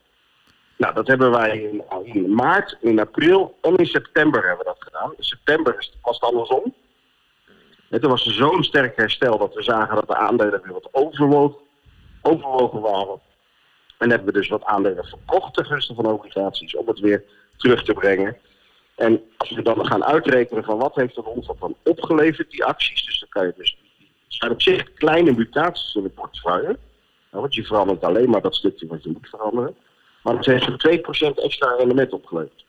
Nou, 0.78 0.94
dat 0.94 1.08
hebben 1.08 1.32
wij 1.32 1.60
in, 1.60 1.84
in, 2.04 2.34
maart, 2.34 2.78
in 2.82 3.00
april 3.00 3.58
en 3.62 3.76
in 3.76 3.86
september 3.86 4.48
hebben 4.48 4.66
we 4.66 4.74
dat 4.74 4.84
gedaan. 4.84 5.14
In 5.18 5.24
september 5.24 5.90
was 6.02 6.20
het 6.20 6.30
andersom. 6.30 6.74
Toen 8.02 8.10
was 8.10 8.24
zo'n 8.24 8.64
sterk 8.64 8.96
herstel 8.96 9.38
dat 9.38 9.54
we 9.54 9.64
zagen 9.64 9.96
dat 9.96 10.08
de 10.08 10.16
aandelen 10.16 10.62
weer 10.64 10.74
wat 10.74 10.90
overwogen, 10.92 12.82
waren. 12.82 13.20
En 13.98 14.10
hebben 14.10 14.28
we 14.28 14.40
dus 14.40 14.48
wat 14.48 14.64
aandelen 14.64 15.06
verkocht 15.06 15.54
ten 15.54 15.66
gunste 15.66 15.94
van 15.94 16.06
obligaties 16.06 16.76
om 16.76 16.88
het 16.88 17.00
weer 17.00 17.24
terug 17.58 17.84
te 17.84 17.94
brengen. 17.94 18.38
En 18.96 19.22
als 19.38 19.50
we 19.50 19.62
dan 19.62 19.86
gaan 19.86 20.06
uitrekenen 20.06 20.64
van 20.64 20.78
wat 20.78 20.96
heeft 20.96 21.18
er 21.18 21.24
ons 21.24 21.48
dat 21.48 21.60
dan 21.60 21.76
opgeleverd, 21.84 22.52
die 22.52 22.66
acties. 22.66 23.06
Dus 23.06 23.20
dan 23.20 23.30
kan 23.30 23.46
je 23.46 23.54
dus, 23.58 23.78
het 23.98 24.08
zijn 24.28 24.52
op 24.52 24.62
zich 24.62 24.94
kleine 24.94 25.32
mutaties 25.32 25.96
in 25.96 26.04
de 26.04 26.10
portefeuille. 26.10 26.78
Nou, 27.32 27.42
want 27.42 27.56
je 27.56 27.64
verandert 27.64 28.04
alleen 28.04 28.30
maar 28.30 28.42
dat 28.42 28.56
stukje 28.56 28.88
wat 28.88 29.04
je 29.04 29.10
moet 29.10 29.30
veranderen. 29.30 29.76
Maar 30.24 30.36
het 30.36 30.46
heeft 30.46 30.66
voor 30.66 31.32
2% 31.32 31.34
extra 31.36 31.76
rendement 31.76 32.14
opgeleverd. 32.14 32.66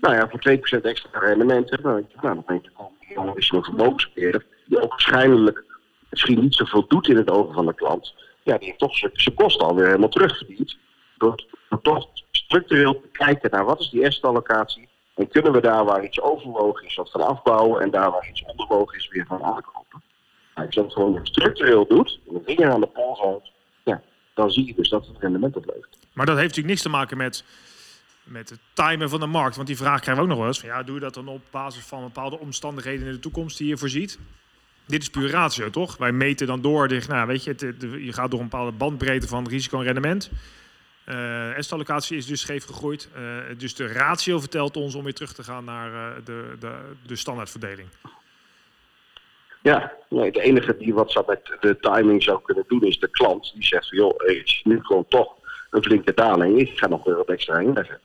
Nou 0.00 0.14
ja, 0.14 0.28
voor 0.28 0.40
2% 0.78 0.80
extra 0.82 1.18
rendement, 1.18 1.70
hè, 1.70 1.76
nou, 1.82 2.06
dan 2.22 2.44
denk 2.46 2.64
je, 2.64 2.70
oh, 3.14 3.36
is 3.36 3.50
nog 3.50 3.64
vermogensbeheerder, 3.64 4.46
die 4.66 4.82
ook 4.82 4.90
waarschijnlijk 4.90 5.64
misschien 6.10 6.40
niet 6.40 6.54
zoveel 6.54 6.86
doet 6.88 7.08
in 7.08 7.16
het 7.16 7.30
ogen 7.30 7.54
van 7.54 7.66
de 7.66 7.74
klant. 7.74 8.14
Ja, 8.42 8.58
die 8.58 8.74
toch 8.76 8.96
zijn 8.96 9.34
kosten 9.34 9.66
alweer 9.66 9.86
helemaal 9.86 10.08
terugverdiend. 10.08 10.76
Door, 11.18 11.44
door 11.68 11.80
toch 11.82 12.08
structureel 12.30 13.00
te 13.00 13.08
kijken 13.12 13.50
naar 13.50 13.64
wat 13.64 13.80
is 13.80 13.90
die 13.90 14.02
eerste 14.02 14.26
allocatie. 14.26 14.88
En 15.14 15.28
kunnen 15.28 15.52
we 15.52 15.60
daar 15.60 15.84
waar 15.84 16.04
iets 16.04 16.20
overwogen 16.20 16.86
is, 16.86 16.94
wat 16.94 17.10
van 17.10 17.26
afbouwen. 17.26 17.82
En 17.82 17.90
daar 17.90 18.10
waar 18.10 18.28
iets 18.28 18.44
onderwogen 18.44 18.98
is, 18.98 19.08
weer 19.08 19.26
van 19.26 19.42
aankopen. 19.42 20.02
Nou, 20.54 20.66
als 20.66 20.74
je 20.74 20.82
dat 20.82 20.92
gewoon 20.92 21.20
structureel 21.22 21.86
doet, 21.86 22.20
en 22.28 22.34
de 22.34 22.40
vinger 22.44 22.70
aan 22.70 22.80
de 22.80 22.86
pols 22.86 23.18
houdt, 23.18 23.50
ja, 23.84 24.02
dan 24.34 24.50
zie 24.50 24.66
je 24.66 24.74
dus 24.74 24.88
dat 24.88 25.06
het 25.06 25.18
rendement 25.18 25.56
oplevert. 25.56 25.98
Maar 26.12 26.26
dat 26.26 26.36
heeft 26.36 26.48
natuurlijk 26.48 26.74
niks 26.74 26.82
te 26.82 26.98
maken 26.98 27.16
met 27.16 27.44
met 28.24 28.50
het 28.50 28.58
timen 28.72 29.08
van 29.08 29.20
de 29.20 29.26
markt. 29.26 29.56
Want 29.56 29.68
die 29.68 29.76
vraag 29.76 30.00
krijgen 30.00 30.14
we 30.14 30.20
ook 30.22 30.28
nog 30.28 30.38
wel 30.38 30.46
eens. 30.46 30.60
Van, 30.60 30.68
ja, 30.68 30.82
doe 30.82 30.94
je 30.94 31.00
dat 31.00 31.14
dan 31.14 31.28
op 31.28 31.42
basis 31.50 31.84
van 31.84 32.02
bepaalde 32.02 32.38
omstandigheden 32.38 33.06
in 33.06 33.12
de 33.12 33.18
toekomst 33.18 33.58
die 33.58 33.68
je 33.68 33.76
voorziet? 33.76 34.18
Dit 34.86 35.02
is 35.02 35.10
puur 35.10 35.30
ratio, 35.30 35.70
toch? 35.70 35.96
Wij 35.96 36.12
meten 36.12 36.46
dan 36.46 36.60
door, 36.60 36.88
nou, 37.08 37.26
weet 37.26 37.44
je, 37.44 37.50
het, 37.50 37.76
je 37.80 38.12
gaat 38.12 38.30
door 38.30 38.40
een 38.40 38.48
bepaalde 38.48 38.76
bandbreedte 38.76 39.28
van 39.28 39.48
risico 39.48 39.78
en 39.78 39.84
rendement. 39.84 40.30
Uh, 41.06 41.48
S-allocatie 41.58 42.16
is 42.16 42.26
dus 42.26 42.40
scheef 42.40 42.64
gegroeid. 42.64 43.08
Uh, 43.16 43.58
dus 43.58 43.74
de 43.74 43.86
ratio 43.86 44.38
vertelt 44.38 44.76
ons 44.76 44.94
om 44.94 45.04
weer 45.04 45.14
terug 45.14 45.32
te 45.32 45.42
gaan 45.42 45.64
naar 45.64 45.92
uh, 45.92 46.24
de, 46.24 46.56
de, 46.60 46.74
de 47.06 47.16
standaardverdeling. 47.16 47.88
Ja, 49.62 49.92
nee, 50.08 50.32
de 50.32 50.40
enige 50.40 50.76
die 50.76 50.94
wat 50.94 51.12
zou 51.12 51.24
met 51.28 51.56
de 51.60 51.76
timing 51.80 52.22
zou 52.22 52.42
kunnen 52.42 52.64
doen 52.68 52.82
is 52.82 52.98
de 52.98 53.10
klant. 53.10 53.52
Die 53.54 53.64
zegt, 53.64 53.88
joh, 53.88 54.18
het 54.18 54.44
is 54.44 54.60
nu 54.64 54.78
gewoon 54.82 55.06
toch 55.08 55.34
een 55.70 55.82
flinke 55.82 56.14
daling. 56.14 56.58
Ik 56.58 56.78
ga 56.78 56.86
nog 56.86 57.04
weer 57.04 57.16
wat 57.16 57.28
extra 57.28 57.58
inleggen. 57.58 58.00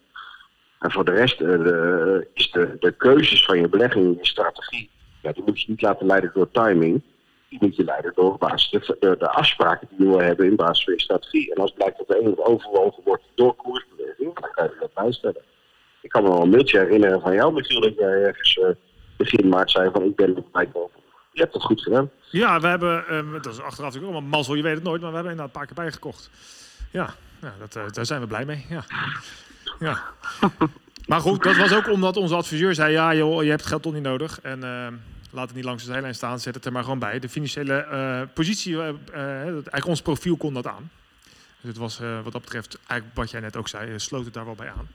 En 0.79 0.91
voor 0.91 1.05
de 1.05 1.11
rest 1.11 1.37
de, 1.37 2.27
is 2.33 2.51
de, 2.51 2.75
de 2.79 2.91
keuzes 2.91 3.45
van 3.45 3.59
je 3.59 3.69
belegging, 3.69 4.17
je 4.17 4.25
strategie, 4.25 4.89
ja, 5.21 5.31
die 5.31 5.43
moet 5.45 5.61
je 5.61 5.69
niet 5.69 5.81
laten 5.81 6.05
leiden 6.05 6.31
door 6.33 6.51
timing. 6.51 7.01
Die 7.49 7.59
moet 7.61 7.75
je 7.75 7.83
leiden 7.83 8.11
door 8.15 8.37
basis 8.37 8.69
de, 8.69 8.97
de, 8.99 9.15
de 9.19 9.29
afspraken 9.29 9.87
die 9.91 10.09
je 10.09 10.21
hebben 10.21 10.45
in 10.45 10.55
basis 10.55 10.83
van 10.83 10.93
je 10.93 11.01
strategie. 11.01 11.53
En 11.53 11.61
als 11.61 11.73
blijkt 11.73 11.97
dat 11.97 12.07
de 12.07 12.19
ene 12.19 12.45
overwogen 12.45 13.03
wordt 13.03 13.23
door 13.35 13.55
koersbeweging, 13.55 14.39
dan 14.39 14.49
kan 14.51 14.63
je 14.63 14.75
dat 14.79 14.93
bijstellen. 14.93 15.41
Ik 16.01 16.09
kan 16.09 16.23
me 16.23 16.29
wel 16.29 16.41
een 16.41 16.49
mailtje 16.49 16.79
herinneren 16.79 17.21
van 17.21 17.33
jou, 17.33 17.53
Michiel, 17.53 17.81
dat 17.81 17.95
jij 17.95 18.23
ergens 18.23 18.55
uh, 18.55 18.67
begin 19.17 19.47
maart 19.49 19.71
zei 19.71 19.89
van 19.91 20.03
ik 20.03 20.15
ben 20.15 20.35
er 20.51 20.67
over. 20.73 20.99
Je 21.31 21.41
hebt 21.41 21.53
het 21.53 21.63
goed 21.63 21.81
gedaan. 21.81 22.09
Ja, 22.29 22.59
we 22.59 22.67
hebben, 22.67 23.15
um, 23.15 23.31
dat 23.31 23.45
is 23.53 23.61
achteraf 23.61 23.85
natuurlijk 23.85 24.13
allemaal 24.13 24.29
mazzel, 24.29 24.55
je 24.55 24.61
weet 24.61 24.75
het 24.75 24.83
nooit, 24.83 25.01
maar 25.01 25.09
we 25.09 25.15
hebben 25.15 25.33
inderdaad 25.33 25.55
een 25.55 25.61
paar 25.61 25.75
keer 25.75 25.83
bijgekocht. 25.83 26.29
Ja, 26.91 27.13
ja 27.41 27.53
dat, 27.59 27.93
daar 27.93 28.05
zijn 28.05 28.21
we 28.21 28.27
blij 28.27 28.45
mee. 28.45 28.65
Ja. 28.69 28.83
Ja. 29.79 30.03
maar 31.07 31.21
goed, 31.21 31.43
dat 31.43 31.55
was 31.55 31.73
ook 31.73 31.89
omdat 31.89 32.17
onze 32.17 32.35
adviseur 32.35 32.75
zei, 32.75 32.91
ja 32.91 33.15
joh, 33.15 33.43
je 33.43 33.49
hebt 33.49 33.65
geld 33.65 33.81
toch 33.81 33.93
niet 33.93 34.03
nodig. 34.03 34.39
En 34.41 34.59
uh, 34.59 34.87
laat 35.31 35.47
het 35.47 35.55
niet 35.55 35.65
langs 35.65 35.83
de 35.83 35.91
zijlijn 35.91 36.15
staan, 36.15 36.39
zet 36.39 36.55
het 36.55 36.65
er 36.65 36.71
maar 36.71 36.83
gewoon 36.83 36.99
bij. 36.99 37.19
De 37.19 37.29
financiële 37.29 37.87
uh, 37.91 38.21
positie, 38.33 38.77
eigenlijk 39.13 39.85
ons 39.85 40.01
profiel 40.01 40.37
kon 40.37 40.53
dat 40.53 40.67
aan. 40.67 40.91
Dus 41.61 41.69
het 41.69 41.77
was 41.77 41.99
wat 42.23 42.31
dat 42.31 42.41
betreft, 42.41 42.77
eigenlijk 42.87 43.19
wat 43.19 43.31
jij 43.31 43.39
net 43.39 43.55
ook 43.55 43.67
zei, 43.67 43.99
sloot 43.99 44.25
het 44.25 44.33
daar 44.33 44.45
wel 44.45 44.55
bij 44.55 44.69
aan. 44.69 44.87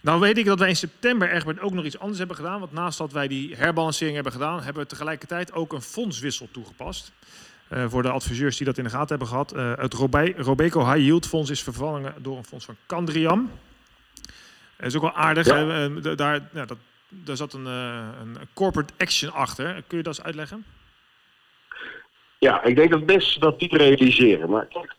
Nou 0.00 0.20
weet 0.20 0.38
ik 0.38 0.44
dat 0.44 0.58
wij 0.58 0.68
in 0.68 0.76
september 0.76 1.30
Egbert 1.30 1.60
ook 1.60 1.72
nog 1.72 1.84
iets 1.84 1.98
anders 1.98 2.18
hebben 2.18 2.36
gedaan. 2.36 2.60
Want 2.60 2.72
naast 2.72 2.98
dat 2.98 3.12
wij 3.12 3.28
die 3.28 3.56
herbalancering 3.56 4.14
hebben 4.14 4.32
gedaan, 4.32 4.62
hebben 4.62 4.82
we 4.82 4.88
tegelijkertijd 4.88 5.52
ook 5.52 5.72
een 5.72 5.82
fondswissel 5.82 6.48
toegepast. 6.50 7.12
Voor 7.86 8.02
de 8.02 8.10
adviseurs 8.10 8.56
die 8.56 8.66
dat 8.66 8.78
in 8.78 8.84
de 8.84 8.90
gaten 8.90 9.08
hebben 9.08 9.28
gehad. 9.28 9.50
Het 9.78 9.94
Robeco 10.36 10.84
High 10.84 11.04
Yield 11.04 11.26
Fonds 11.26 11.50
is 11.50 11.62
vervangen 11.62 12.14
door 12.18 12.36
een 12.36 12.44
fonds 12.44 12.64
van 12.64 12.76
Candriam. 12.86 13.50
Dat 14.84 14.92
is 14.92 14.98
ook 14.98 15.14
wel 15.14 15.24
aardig. 15.24 15.46
Ja. 15.46 15.66
Hè? 15.66 16.14
Daar, 16.14 16.48
ja, 16.52 16.64
dat, 16.64 16.78
daar 17.08 17.36
zat 17.36 17.52
een, 17.52 17.66
uh, 17.66 18.08
een 18.20 18.36
corporate 18.54 18.92
action 18.98 19.32
achter. 19.32 19.82
Kun 19.86 19.96
je 19.98 20.02
dat 20.02 20.16
eens 20.16 20.26
uitleggen? 20.26 20.64
Ja, 22.38 22.62
ik 22.64 22.76
denk 22.76 22.90
dat 22.90 22.98
het 22.98 23.08
best 23.08 23.40
dat 23.40 23.58
die 23.58 23.76
realiseren. 23.76 24.50
Maar 24.50 24.66
kijk, 24.66 24.94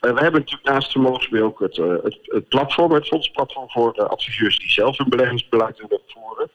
uh, 0.00 0.12
we 0.12 0.20
hebben 0.20 0.40
natuurlijk 0.40 0.68
naast 0.68 0.92
vermogensbeheer 0.92 1.44
ook 1.44 1.60
het, 1.60 1.76
uh, 1.76 1.94
het, 2.02 2.18
het, 2.22 2.48
platform, 2.48 2.92
het 2.92 3.06
fondsplatform 3.06 3.70
voor 3.70 3.92
de 3.92 4.06
adviseurs 4.06 4.58
die 4.58 4.70
zelf 4.70 4.98
hun 4.98 5.08
beleggingsbeleid 5.08 5.78
willen 5.78 6.00
voeren. 6.06 6.50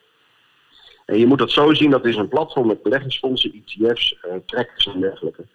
En 1.06 1.18
je 1.18 1.26
moet 1.26 1.40
dat 1.40 1.52
zo 1.52 1.74
zien, 1.74 1.90
dat 1.90 2.06
is 2.06 2.16
een 2.16 2.28
platform 2.28 2.68
met 2.68 2.84
beleggingsfondsen, 2.84 3.64
ETF's, 3.66 4.16
uh, 4.26 4.34
trackers 4.46 4.88
en 4.88 5.00
dergelijke. 5.00 5.46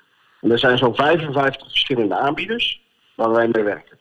En 0.40 0.50
er 0.50 0.58
zijn 0.58 0.78
zo'n 0.78 0.94
55 0.94 1.70
verschillende 1.70 2.16
aanbieders 2.16 2.80
waar 3.14 3.30
wij 3.30 3.48
mee 3.52 3.64
werken. 3.64 4.00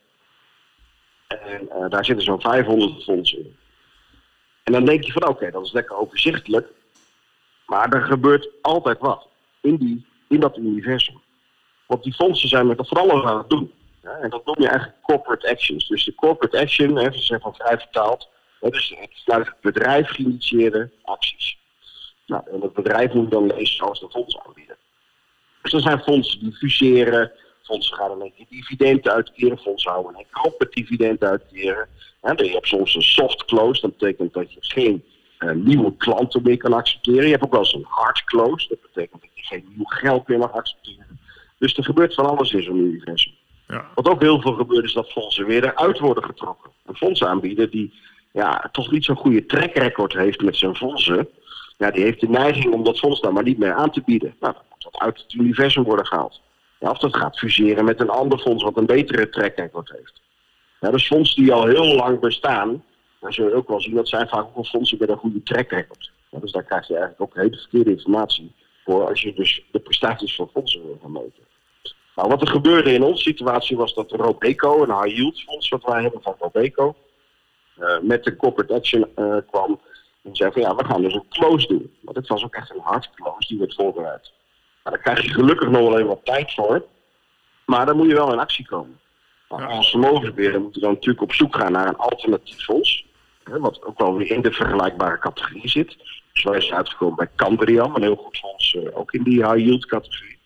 En 1.40 1.90
daar 1.90 2.04
zitten 2.04 2.24
zo'n 2.24 2.40
500 2.40 3.02
fondsen 3.02 3.38
in. 3.38 3.56
En 4.62 4.72
dan 4.72 4.84
denk 4.84 5.04
je 5.04 5.12
van 5.12 5.28
oké, 5.28 5.50
dat 5.50 5.64
is 5.64 5.72
lekker 5.72 5.96
overzichtelijk. 5.96 6.68
Maar 7.66 7.92
er 7.92 8.02
gebeurt 8.02 8.48
altijd 8.62 8.98
wat 8.98 9.26
in, 9.60 9.76
die, 9.76 10.06
in 10.28 10.40
dat 10.40 10.56
universum. 10.56 11.20
Want 11.86 12.02
die 12.02 12.14
fondsen 12.14 12.48
zijn 12.48 12.66
met 12.66 12.88
van 12.88 13.10
alles 13.10 13.24
aan 13.24 13.38
het 13.38 13.50
doen. 13.50 13.72
En 14.02 14.30
dat 14.30 14.44
noem 14.44 14.60
je 14.60 14.68
eigenlijk 14.68 15.02
corporate 15.02 15.50
actions. 15.50 15.88
Dus 15.88 16.04
de 16.04 16.14
corporate 16.14 16.58
action, 16.58 17.12
ze 17.12 17.38
van 17.40 17.54
vrij 17.54 17.78
vertaald, 17.78 18.28
hè, 18.60 18.70
dus 18.70 18.94
het 18.98 19.36
het 19.36 19.54
bedrijf 19.60 20.08
geïnitieerde 20.08 20.90
acties. 21.02 21.58
Nou, 22.26 22.42
en 22.52 22.60
het 22.60 22.72
bedrijf 22.72 23.12
moet 23.12 23.30
dan 23.30 23.46
lezen 23.46 23.76
zoals 23.76 24.00
de 24.00 24.10
fondsen 24.10 24.42
aanbieden. 24.46 24.76
Dus 25.62 25.72
er 25.72 25.80
zijn 25.80 26.00
fondsen 26.00 26.40
die 26.40 26.52
fuseren, 26.52 27.32
fondsen 27.72 27.96
gaan 27.96 28.20
een 28.20 28.32
keer 28.36 28.46
dividenden 28.48 29.12
uitkeren, 29.12 29.58
fondsen 29.58 29.90
houden 29.90 30.18
een 30.18 30.26
keer 30.30 30.42
op 30.42 30.58
met 30.58 30.72
dividenden 30.72 31.28
uitkeren. 31.28 31.88
Je 32.20 32.50
hebt 32.52 32.68
soms 32.68 32.94
een 32.94 33.02
soft 33.02 33.44
close, 33.44 33.80
dat 33.80 33.96
betekent 33.98 34.32
dat 34.32 34.52
je 34.52 34.58
geen 34.60 35.04
uh, 35.38 35.50
nieuwe 35.52 35.96
klanten 35.96 36.42
meer 36.42 36.56
kan 36.56 36.72
accepteren. 36.72 37.24
Je 37.24 37.30
hebt 37.30 37.44
ook 37.44 37.50
wel 37.50 37.60
eens 37.60 37.74
een 37.74 37.86
hard 37.88 38.24
close, 38.24 38.68
dat 38.68 38.80
betekent 38.82 39.20
dat 39.22 39.30
je 39.34 39.42
geen 39.42 39.64
nieuw 39.74 39.84
geld 39.84 40.28
meer 40.28 40.38
mag 40.38 40.52
accepteren. 40.52 41.20
Dus 41.58 41.76
er 41.76 41.84
gebeurt 41.84 42.14
van 42.14 42.26
alles 42.26 42.52
in 42.52 42.62
zo'n 42.62 42.76
universum. 42.76 43.32
Ja. 43.68 43.86
Wat 43.94 44.08
ook 44.08 44.20
heel 44.20 44.40
veel 44.40 44.52
gebeurt 44.54 44.84
is 44.84 44.92
dat 44.92 45.10
fondsen 45.10 45.46
weer 45.46 45.64
eruit 45.64 45.98
worden 45.98 46.24
getrokken. 46.24 46.70
Een 46.86 46.96
fondsaanbieder 46.96 47.70
die 47.70 47.94
ja, 48.32 48.68
toch 48.72 48.90
niet 48.90 49.04
zo'n 49.04 49.16
goede 49.16 49.46
trackrecord 49.46 50.12
heeft 50.12 50.42
met 50.42 50.56
zijn 50.56 50.76
fondsen. 50.76 51.28
Ja, 51.78 51.90
die 51.90 52.02
heeft 52.02 52.20
de 52.20 52.28
neiging 52.28 52.72
om 52.72 52.84
dat 52.84 52.98
fonds 52.98 53.20
dan 53.20 53.32
maar 53.32 53.42
niet 53.42 53.58
meer 53.58 53.74
aan 53.74 53.90
te 53.90 54.02
bieden. 54.04 54.34
Nou, 54.40 54.52
dan 54.52 54.62
moet 54.70 54.82
dat 54.82 54.98
uit 54.98 55.22
het 55.22 55.32
universum 55.32 55.82
worden 55.82 56.06
gehaald. 56.06 56.40
Of 56.90 56.98
dat 56.98 57.16
gaat 57.16 57.38
fuseren 57.38 57.84
met 57.84 58.00
een 58.00 58.08
ander 58.08 58.38
fonds 58.38 58.62
wat 58.62 58.76
een 58.76 58.86
betere 58.86 59.28
trackrecord 59.28 59.90
heeft. 59.90 60.20
Ja, 60.80 60.90
dus 60.90 61.06
fondsen 61.06 61.42
die 61.42 61.52
al 61.52 61.66
heel 61.66 61.94
lang 61.94 62.20
bestaan, 62.20 62.84
dan 63.20 63.32
zul 63.32 63.48
je 63.48 63.54
ook 63.54 63.68
wel 63.68 63.80
zien 63.80 63.94
dat 63.94 64.08
zijn 64.08 64.28
vaak 64.28 64.44
ook 64.44 64.54
wel 64.54 64.64
fondsen 64.64 64.98
met 65.00 65.08
een 65.08 65.16
goede 65.16 65.42
trackrecord. 65.42 66.12
Ja, 66.30 66.38
dus 66.38 66.52
daar 66.52 66.64
krijg 66.64 66.86
je 66.86 66.96
eigenlijk 66.96 67.22
ook 67.22 67.42
hele 67.42 67.56
verkeerde 67.56 67.90
informatie 67.90 68.52
voor 68.84 69.08
als 69.08 69.22
je 69.22 69.34
dus 69.34 69.62
de 69.70 69.78
prestaties 69.78 70.34
van 70.34 70.50
fondsen 70.52 70.82
wil 70.82 70.98
gaan 71.02 71.12
meten. 71.12 71.42
Nou, 72.16 72.28
wat 72.28 72.40
er 72.40 72.48
gebeurde 72.48 72.92
in 72.92 73.02
onze 73.02 73.22
situatie 73.22 73.76
was 73.76 73.94
dat 73.94 74.10
Robeco, 74.10 74.82
een 74.82 75.02
high 75.02 75.16
yield 75.16 75.40
fonds 75.40 75.68
wat 75.68 75.84
wij 75.84 76.02
hebben 76.02 76.22
van 76.22 76.34
Robeco, 76.38 76.96
uh, 77.78 78.00
met 78.00 78.24
de 78.24 78.36
corporate 78.36 78.74
action 78.74 79.06
uh, 79.16 79.36
kwam 79.50 79.80
en 80.22 80.36
zei 80.36 80.52
van 80.52 80.62
ja, 80.62 80.74
we 80.74 80.84
gaan 80.84 81.02
dus 81.02 81.14
een 81.14 81.28
close 81.28 81.66
doen. 81.66 81.96
Want 82.00 82.16
het 82.16 82.28
was 82.28 82.44
ook 82.44 82.54
echt 82.54 82.70
een 82.70 82.80
hard 82.80 83.10
close, 83.14 83.48
die 83.48 83.58
werd 83.58 83.74
voorbereid. 83.74 84.32
Nou, 84.84 84.96
daar 84.96 84.98
krijg 84.98 85.22
je 85.22 85.32
gelukkig 85.32 85.68
nog 85.68 85.80
wel 85.80 85.96
even 85.96 86.08
wat 86.08 86.24
tijd 86.24 86.52
voor, 86.54 86.84
maar 87.66 87.86
dan 87.86 87.96
moet 87.96 88.08
je 88.08 88.14
wel 88.14 88.32
in 88.32 88.38
actie 88.38 88.66
komen. 88.66 89.00
Nou, 89.48 89.64
als 89.64 89.90
vermogensbeheerder 89.90 90.60
moeten 90.60 90.80
we 90.80 90.86
dan 90.86 90.94
natuurlijk 90.94 91.22
op 91.22 91.32
zoek 91.32 91.56
gaan 91.56 91.72
naar 91.72 91.88
een 91.88 91.96
alternatief 91.96 92.64
fonds, 92.64 93.06
hè, 93.44 93.58
wat 93.58 93.84
ook 93.84 93.98
wel 93.98 94.16
weer 94.16 94.30
in 94.30 94.42
de 94.42 94.52
vergelijkbare 94.52 95.18
categorie 95.18 95.68
zit. 95.68 95.96
Dus 96.32 96.42
wij 96.42 96.60
zijn 96.60 96.76
uitgekomen 96.76 97.16
bij 97.16 97.28
Candriam, 97.36 97.94
een 97.94 98.02
heel 98.02 98.16
goed 98.16 98.38
fonds, 98.38 98.74
uh, 98.74 98.98
ook 98.98 99.12
in 99.12 99.22
die 99.22 99.46
high 99.46 99.64
yield 99.64 99.86
categorie. 99.86 100.38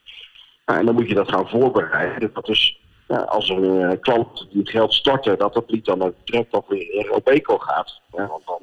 Nou, 0.67 0.79
en 0.79 0.87
dan 0.87 0.95
moet 0.95 1.09
je 1.09 1.15
dat 1.15 1.29
gaan 1.29 1.49
voorbereiden. 1.49 2.31
Dat 2.33 2.49
is, 2.49 2.81
ja, 3.09 3.17
als 3.17 3.51
er 3.51 3.57
een 3.57 3.93
uh, 3.93 4.01
klant 4.01 4.47
die 4.51 4.61
het 4.61 4.71
geld 4.71 4.95
storten, 4.95 5.39
dat 5.39 5.55
dat 5.55 5.71
niet 5.71 5.85
dan 5.85 6.15
direct 6.25 6.55
op 6.55 6.69
weer 6.69 7.07
Robeco 7.07 7.59
gaat. 7.59 8.01
Want 8.11 8.47
dan 8.47 8.61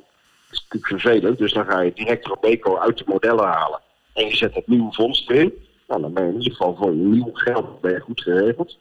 is 0.51 0.59
het 0.59 0.73
natuurlijk 0.73 1.01
vervelend. 1.01 1.37
Dus 1.37 1.53
dan 1.53 1.65
ga 1.65 1.81
je 1.81 1.93
direct 1.93 2.25
Robeco 2.25 2.77
uit 2.77 2.97
de 2.97 3.03
modellen 3.07 3.45
halen. 3.45 3.81
En 4.13 4.25
je 4.27 4.36
zet 4.36 4.55
het 4.55 4.67
nieuwe 4.67 4.93
fonds 4.93 5.27
erin. 5.27 5.53
Nou, 5.88 6.01
dan 6.01 6.13
ben 6.13 6.24
je 6.24 6.29
in 6.29 6.38
ieder 6.38 6.51
geval 6.51 6.75
voor 6.75 6.93
nieuw 6.93 7.29
geld 7.34 7.82
ben 7.82 8.01
goed 8.01 8.22
geregeld. 8.22 8.77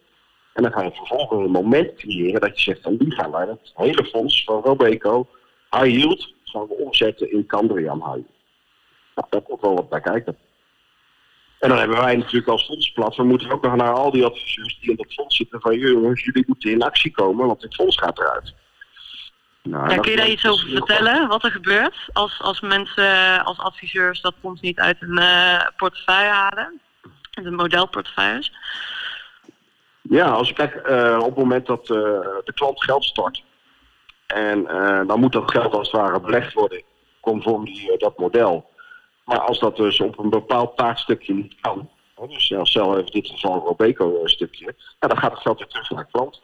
En 0.52 0.62
dan 0.62 0.72
ga 0.72 0.82
je 0.82 0.90
vervolgens 0.92 1.44
een 1.44 1.50
moment 1.50 1.94
creëren 1.94 2.40
dat 2.40 2.60
je 2.60 2.70
zegt, 2.70 2.82
van 2.82 2.96
die 2.96 3.12
gaan 3.12 3.30
wij 3.30 3.46
het 3.46 3.72
hele 3.74 4.04
fonds 4.04 4.44
van 4.44 4.62
Robeco, 4.62 5.28
high 5.70 5.86
yield, 5.86 6.34
gaan 6.44 6.66
we 6.66 6.74
omzetten 6.74 7.32
in 7.32 7.46
Candriam 7.46 7.98
high. 7.98 8.26
Nou, 9.14 9.26
daar 9.30 9.40
komt 9.40 9.60
wel 9.60 9.74
wat 9.74 9.88
bij 9.88 10.00
kijken. 10.00 10.36
En 11.58 11.68
dan 11.68 11.78
hebben 11.78 11.96
wij 11.96 12.16
natuurlijk 12.16 12.48
als 12.48 12.66
fondsplatform 12.66 13.28
moeten 13.28 13.50
ook 13.50 13.62
nog 13.62 13.76
naar 13.76 13.92
al 13.92 14.10
die 14.10 14.24
adviseurs 14.24 14.78
die 14.80 14.90
in 14.90 14.96
dat 14.96 15.14
fonds 15.14 15.36
zitten 15.36 15.60
van 15.60 15.78
jongens, 15.78 16.24
jullie 16.24 16.44
moeten 16.46 16.70
in 16.70 16.82
actie 16.82 17.10
komen, 17.10 17.46
want 17.46 17.60
dit 17.60 17.74
fonds 17.74 17.98
gaat 17.98 18.18
eruit. 18.18 18.54
Nou, 19.62 19.90
ja, 19.90 19.96
kun 19.96 20.10
je 20.10 20.16
daar 20.16 20.28
iets 20.28 20.46
over 20.46 20.68
vertellen, 20.68 21.28
wat 21.28 21.44
er 21.44 21.50
gebeurt 21.50 21.96
als, 22.12 22.40
als 22.40 22.60
mensen, 22.60 23.44
als 23.44 23.58
adviseurs 23.58 24.20
dat 24.20 24.34
fonds 24.40 24.60
niet 24.60 24.78
uit 24.78 24.96
een 25.00 25.18
uh, 25.20 25.66
portefeuille 25.76 26.30
halen? 26.30 26.80
De 27.30 27.50
modelportefeuilles? 27.50 28.52
Ja, 30.02 30.30
als 30.30 30.48
ik 30.48 30.54
kijk 30.54 30.88
uh, 30.88 31.18
op 31.18 31.26
het 31.26 31.36
moment 31.36 31.66
dat 31.66 31.80
uh, 31.80 31.98
de 32.44 32.52
klant 32.54 32.84
geld 32.84 33.04
stort. 33.04 33.42
En 34.26 34.64
dan 35.06 35.20
moet 35.20 35.32
dat 35.32 35.50
geld 35.50 35.74
als 35.74 35.90
het 35.90 36.00
ware 36.00 36.20
belegd 36.20 36.52
worden 36.52 36.82
conform 37.20 37.64
die, 37.64 37.98
dat 37.98 38.18
model. 38.18 38.70
Maar 39.24 39.40
als 39.40 39.58
dat 39.58 39.76
dus 39.76 40.00
op 40.00 40.18
een 40.18 40.30
bepaald 40.30 40.76
taakstukje 40.76 41.34
niet 41.34 41.54
kan, 41.60 41.90
dus 42.28 42.54
stel 42.62 42.98
even 42.98 43.10
dit 43.10 43.26
geval 43.26 43.54
een 43.54 43.60
Robeco-stukje, 43.60 44.74
ja, 45.00 45.08
dan 45.08 45.18
gaat 45.18 45.32
het 45.32 45.40
geld 45.40 45.58
weer 45.58 45.68
terug 45.68 45.90
naar 45.90 46.04
de 46.04 46.10
klant. 46.10 46.42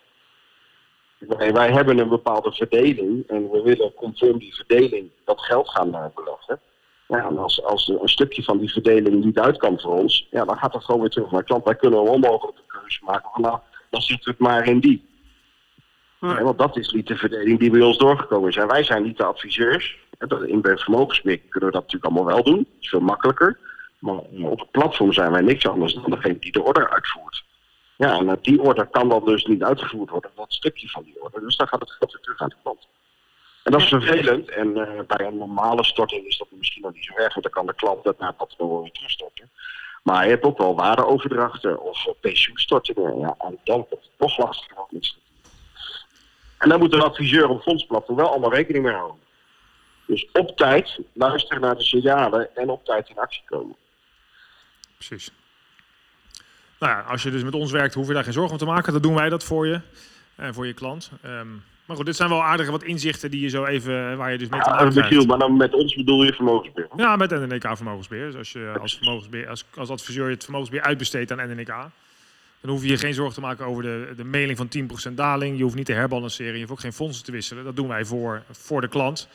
Wij, 1.19 1.53
wij, 1.53 1.71
hebben 1.71 1.99
een 1.99 2.09
bepaalde 2.09 2.53
verdeling 2.53 3.29
en 3.29 3.51
we 3.51 3.63
willen 3.63 3.95
conform 3.95 4.39
die 4.39 4.55
verdeling 4.55 5.11
dat 5.25 5.41
geld 5.41 5.69
gaan 5.69 5.91
beleggen. 5.91 6.61
Ja, 7.09 7.27
en 7.27 7.39
als, 7.39 7.65
als 7.65 7.89
een 7.89 8.09
stukje 8.09 8.43
van 8.43 8.59
die 8.59 8.73
verdeling 8.73 9.25
niet 9.25 9.39
uit 9.39 9.57
kan 9.57 9.81
voor 9.81 9.93
ons, 9.93 10.27
ja, 10.31 10.45
dan 10.45 10.59
gaat 10.59 10.73
het 10.73 10.85
gewoon 10.85 11.01
weer 11.01 11.11
terug 11.11 11.31
naar 11.31 11.41
de 11.41 11.47
klant. 11.47 11.65
Wij 11.65 11.75
kunnen 11.75 12.03
wel 12.03 12.13
onmogelijk 12.13 12.57
de 12.57 12.63
keuze 12.67 13.01
maken 13.05 13.31
van 13.33 13.43
nou, 13.43 13.59
dan 13.91 14.01
zit 14.01 14.25
het 14.25 14.39
maar 14.39 14.67
in 14.67 14.81
die. 14.81 15.07
Want 16.19 16.59
dat 16.59 16.77
is 16.77 16.93
niet 16.93 17.07
de 17.07 17.17
verdeling 17.17 17.59
die 17.59 17.71
bij 17.71 17.81
ons 17.81 17.99
doorgekomen 17.99 18.49
is. 18.49 18.57
En 18.57 18.67
wij 18.67 18.83
zijn 18.83 19.03
niet 19.03 19.17
de 19.17 19.25
adviseurs. 19.25 19.99
In 20.47 20.61
bij 20.61 20.79
vermogensbeheer 20.79 21.39
kunnen 21.49 21.69
we 21.69 21.75
dat 21.75 21.83
natuurlijk 21.83 22.05
allemaal 22.05 22.35
wel 22.35 22.45
doen. 22.45 22.57
Dat 22.57 22.81
is 22.81 22.89
veel 22.89 23.01
makkelijker. 23.01 23.59
Maar 23.99 24.19
op 24.43 24.59
het 24.59 24.71
platform 24.71 25.13
zijn 25.13 25.33
wij 25.33 25.41
niks 25.41 25.67
anders 25.67 25.95
dan 25.95 26.11
degene 26.11 26.39
die 26.39 26.53
de 26.53 26.63
order 26.63 26.91
uitvoert. 26.91 27.45
Ja, 27.99 28.19
en 28.19 28.39
die 28.43 28.61
order 28.61 28.87
kan 28.87 29.09
dan 29.09 29.25
dus 29.25 29.45
niet 29.45 29.63
uitgevoerd 29.63 30.11
worden, 30.11 30.31
dat 30.35 30.53
stukje 30.53 30.89
van 30.89 31.03
die 31.03 31.23
order. 31.23 31.41
Dus 31.41 31.57
dan 31.57 31.69
gaat 31.69 31.81
het 31.81 31.91
geld 31.91 32.13
weer 32.13 32.23
terug 32.23 32.41
aan 32.41 32.49
de 32.49 32.57
klant. 32.63 32.89
En 33.63 33.73
dat 33.73 33.81
is 33.81 33.89
vervelend. 33.89 34.49
En 34.49 34.69
uh, 34.69 35.01
bij 35.07 35.27
een 35.27 35.37
normale 35.37 35.85
storting 35.85 36.27
is 36.27 36.39
dat 36.39 36.49
misschien 36.51 36.83
nog 36.83 36.93
niet 36.93 37.05
zo 37.05 37.15
erg, 37.15 37.35
want 37.35 37.43
dan 37.43 37.53
kan 37.53 37.67
de 37.67 37.75
klant 37.75 38.05
dat 38.05 38.19
na 38.19 38.35
dat 38.39 38.55
wel 38.59 38.83
weer 38.83 38.93
terugstorten. 38.93 39.51
Maar 40.03 40.25
je 40.25 40.31
hebt 40.31 40.45
ook 40.45 40.59
wel 40.59 40.75
waardeoverdrachten 40.75 41.83
of 41.83 42.07
pensioenstortingen. 42.21 43.19
Ja, 43.19 43.35
en 43.39 43.59
dan 43.65 43.87
wordt 43.89 44.05
het 44.05 44.19
nog 44.19 44.39
lastiger 44.39 45.17
En 46.59 46.69
dan 46.69 46.79
moet 46.79 46.93
een 46.93 47.03
adviseur 47.03 47.49
op 47.49 47.63
fondsplatform 47.63 48.17
wel 48.17 48.31
allemaal 48.31 48.55
rekening 48.55 48.85
mee 48.85 48.95
houden. 48.95 49.21
Dus 50.07 50.29
op 50.33 50.57
tijd 50.57 50.99
luisteren 51.13 51.61
naar 51.61 51.77
de 51.77 51.85
signalen 51.85 52.57
en 52.57 52.71
op 52.71 52.85
tijd 52.85 53.09
in 53.09 53.19
actie 53.19 53.43
komen. 53.45 53.77
Precies. 54.97 55.31
Nou 56.79 56.93
ja, 56.93 57.01
als 57.01 57.23
je 57.23 57.31
dus 57.31 57.43
met 57.43 57.55
ons 57.55 57.71
werkt, 57.71 57.95
hoef 57.95 58.07
je 58.07 58.15
daar 58.15 58.25
geen 58.25 58.33
zorgen 58.33 58.53
om 58.53 58.59
te 58.59 58.65
maken. 58.65 58.93
Dan 58.93 59.03
doen 59.03 59.15
wij 59.15 59.29
dat 59.29 59.45
voor 59.45 59.67
je 59.67 59.81
en 60.35 60.55
voor 60.55 60.67
je 60.67 60.73
klant. 60.73 61.11
Um, 61.27 61.63
maar 61.89 61.97
goed, 61.97 62.07
dit 62.07 62.17
zijn 62.17 62.29
wel 62.29 62.43
aardige 62.45 62.71
wat 62.71 62.83
inzichten 62.83 63.31
die 63.31 63.41
je 63.41 63.49
zo 63.49 63.65
even, 63.65 64.17
waar 64.17 64.33
je 64.33 64.39
dus 64.39 64.49
mee 64.49 64.61
te 64.61 64.71
maken 64.71 64.93
krijgt. 64.93 65.27
maar 65.27 65.39
dan 65.39 65.57
met 65.57 65.75
ons 65.75 65.95
bedoel 65.95 66.25
je 66.25 66.33
vermogensbeheer? 66.33 66.91
Ja, 66.97 67.17
met 67.17 67.31
NNK 67.31 67.77
Vermogensbeheer. 67.77 68.27
Dus 68.27 68.37
als 68.37 68.53
je 68.53 68.77
als, 68.81 68.97
vermogensbeheer, 68.97 69.49
als, 69.49 69.65
als 69.75 69.91
adviseur 69.91 70.31
het 70.31 70.43
vermogensbeheer 70.43 70.87
uitbesteedt 70.87 71.33
aan 71.33 71.49
NNK, 71.49 71.67
dan 72.61 72.71
hoef 72.71 72.83
je 72.83 72.89
je 72.89 72.99
geen 72.99 73.15
zorgen 73.15 73.35
te 73.35 73.41
maken 73.41 73.67
over 73.67 73.83
de, 73.83 74.13
de 74.17 74.25
mailing 74.25 74.57
van 74.57 74.69
10% 75.11 75.15
daling. 75.15 75.57
Je 75.57 75.63
hoeft 75.63 75.75
niet 75.75 75.87
te 75.87 75.93
herbalanceren, 75.93 76.53
je 76.53 76.59
hoeft 76.59 76.73
ook 76.73 76.81
geen 76.81 76.93
fondsen 76.93 77.25
te 77.25 77.33
wisselen. 77.33 77.65
Dat 77.65 77.77
doen 77.77 77.89
wij 77.89 78.05
voor, 78.05 78.43
voor 78.51 78.81
de 78.81 78.89
klant 78.89 79.29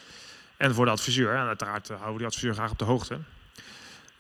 en 0.57 0.73
voor 0.73 0.85
de 0.85 0.91
adviseur. 0.91 1.35
En 1.35 1.47
uiteraard 1.47 1.87
houden 1.87 2.11
we 2.11 2.17
die 2.17 2.27
adviseur 2.27 2.53
graag 2.53 2.71
op 2.71 2.79
de 2.79 2.85
hoogte. 2.85 3.17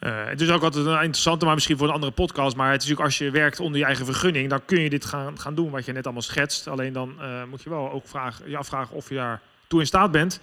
Uh, 0.05 0.25
het 0.25 0.41
is 0.41 0.49
ook 0.49 0.63
altijd 0.63 0.85
een 0.85 0.93
interessante, 0.93 1.45
maar 1.45 1.53
misschien 1.53 1.77
voor 1.77 1.87
een 1.87 1.93
andere 1.93 2.11
podcast. 2.11 2.55
Maar 2.55 2.71
het 2.71 2.81
is 2.81 2.87
natuurlijk 2.87 3.05
als 3.05 3.17
je 3.17 3.31
werkt 3.31 3.59
onder 3.59 3.79
je 3.79 3.85
eigen 3.85 4.05
vergunning, 4.05 4.49
dan 4.49 4.65
kun 4.65 4.81
je 4.81 4.89
dit 4.89 5.05
gaan, 5.05 5.39
gaan 5.39 5.55
doen 5.55 5.69
wat 5.69 5.85
je 5.85 5.91
net 5.91 6.03
allemaal 6.03 6.21
schetst. 6.21 6.67
Alleen 6.67 6.93
dan 6.93 7.15
uh, 7.19 7.43
moet 7.49 7.61
je 7.61 7.69
wel 7.69 7.91
ook 7.91 8.07
vragen, 8.07 8.49
je 8.49 8.57
afvragen 8.57 8.95
of 8.95 9.09
je 9.09 9.15
daar 9.15 9.41
toe 9.67 9.79
in 9.79 9.85
staat 9.85 10.11
bent. 10.11 10.39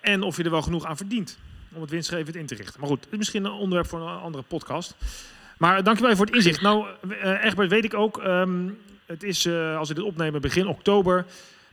En 0.00 0.22
of 0.22 0.36
je 0.36 0.42
er 0.42 0.50
wel 0.50 0.62
genoeg 0.62 0.84
aan 0.84 0.96
verdient 0.96 1.38
om 1.72 1.80
het 1.80 1.90
winstgevend 1.90 2.36
in 2.36 2.46
te 2.46 2.54
richten. 2.54 2.80
Maar 2.80 2.88
goed, 2.88 3.06
misschien 3.10 3.44
een 3.44 3.52
onderwerp 3.52 3.86
voor 3.86 4.00
een 4.00 4.18
andere 4.18 4.44
podcast. 4.48 4.94
Maar 5.58 5.82
dankjewel 5.82 6.16
voor 6.16 6.26
het 6.26 6.34
inzicht. 6.34 6.60
Nou, 6.60 6.86
uh, 7.08 7.44
Egbert, 7.44 7.70
weet 7.70 7.84
ik 7.84 7.94
ook. 7.94 8.22
Um, 8.24 8.78
het 9.06 9.22
is, 9.22 9.48
als 9.48 9.88
we 9.88 9.94
dit 9.94 10.04
opnemen, 10.04 10.40
begin 10.40 10.66
oktober. 10.66 11.24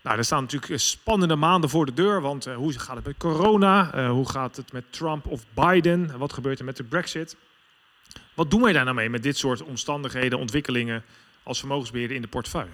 Nou, 0.03 0.17
er 0.17 0.23
staan 0.23 0.41
natuurlijk 0.41 0.81
spannende 0.81 1.35
maanden 1.35 1.69
voor 1.69 1.85
de 1.85 1.93
deur. 1.93 2.21
Want 2.21 2.47
uh, 2.47 2.55
hoe 2.55 2.79
gaat 2.79 2.95
het 2.95 3.05
met 3.05 3.17
corona? 3.17 3.91
Uh, 3.95 4.09
hoe 4.09 4.29
gaat 4.29 4.55
het 4.55 4.71
met 4.71 4.83
Trump 4.89 5.27
of 5.27 5.43
Biden? 5.53 6.17
Wat 6.17 6.33
gebeurt 6.33 6.59
er 6.59 6.65
met 6.65 6.77
de 6.77 6.83
Brexit? 6.83 7.35
Wat 8.33 8.51
doen 8.51 8.61
wij 8.61 8.73
daar 8.73 8.83
nou 8.83 8.95
mee 8.95 9.09
met 9.09 9.23
dit 9.23 9.37
soort 9.37 9.63
omstandigheden, 9.63 10.39
ontwikkelingen 10.39 11.03
als 11.43 11.59
vermogensbeheerder 11.59 12.15
in 12.15 12.21
de 12.21 12.27
portefeuille? 12.27 12.71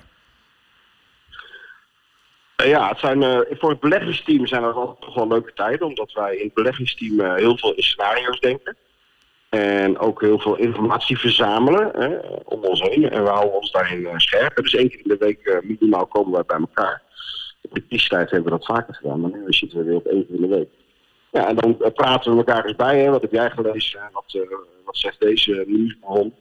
Uh, 2.62 2.68
ja, 2.68 2.90
het 2.90 3.00
zijn, 3.00 3.22
uh, 3.22 3.40
voor 3.50 3.70
het 3.70 3.80
beleggingsteam 3.80 4.48
zijn 4.48 4.62
dat 4.62 4.76
altijd 4.76 5.02
toch 5.02 5.16
wel 5.16 5.28
leuke 5.28 5.54
tijden. 5.54 5.88
Omdat 5.88 6.14
wij 6.14 6.36
in 6.36 6.46
het 6.46 6.54
beleggingsteam 6.54 7.20
uh, 7.20 7.36
heel 7.36 7.58
veel 7.58 7.74
scenario's 7.76 8.40
denken. 8.40 8.76
En 9.50 10.00
ook 10.00 10.22
heel 10.22 10.40
veel 10.40 10.56
informatie 10.56 11.18
verzamelen 11.20 11.92
hè, 11.94 12.18
om 12.44 12.64
ons 12.64 12.82
heen. 12.82 13.10
En 13.10 13.24
we 13.24 13.30
houden 13.30 13.54
ons 13.54 13.72
daarin 13.72 14.20
scherp. 14.20 14.56
Dus 14.56 14.76
één 14.76 14.90
keer 14.90 15.00
in 15.00 15.10
de 15.10 15.18
week 15.18 15.62
minimaal 15.64 16.06
komen 16.06 16.32
wij 16.32 16.44
bij 16.46 16.58
elkaar 16.58 17.02
de 17.74 17.82
kiestijd 17.82 18.32
hebben 18.32 18.52
we 18.52 18.58
dat 18.58 18.66
vaker 18.66 18.94
gedaan, 18.94 19.20
maar 19.20 19.32
nu 19.32 19.54
zitten 19.54 19.78
we 19.78 19.84
weer 19.84 19.96
op 19.96 20.06
één 20.06 20.26
in 20.30 20.42
de 20.42 20.48
week. 20.48 20.70
Ja, 21.32 21.48
en 21.48 21.56
dan 21.56 21.82
eh, 21.82 21.92
praten 21.94 22.32
we 22.32 22.38
elkaar 22.38 22.66
eens 22.66 22.76
bij. 22.76 23.00
Hè. 23.00 23.10
Wat 23.10 23.22
heb 23.22 23.32
jij 23.32 23.50
gelezen? 23.50 24.00
Wat, 24.12 24.34
uh, 24.34 24.42
wat 24.86 24.98
zegt 24.98 25.20
deze 25.20 25.64
nieuwsbron? 25.68 26.34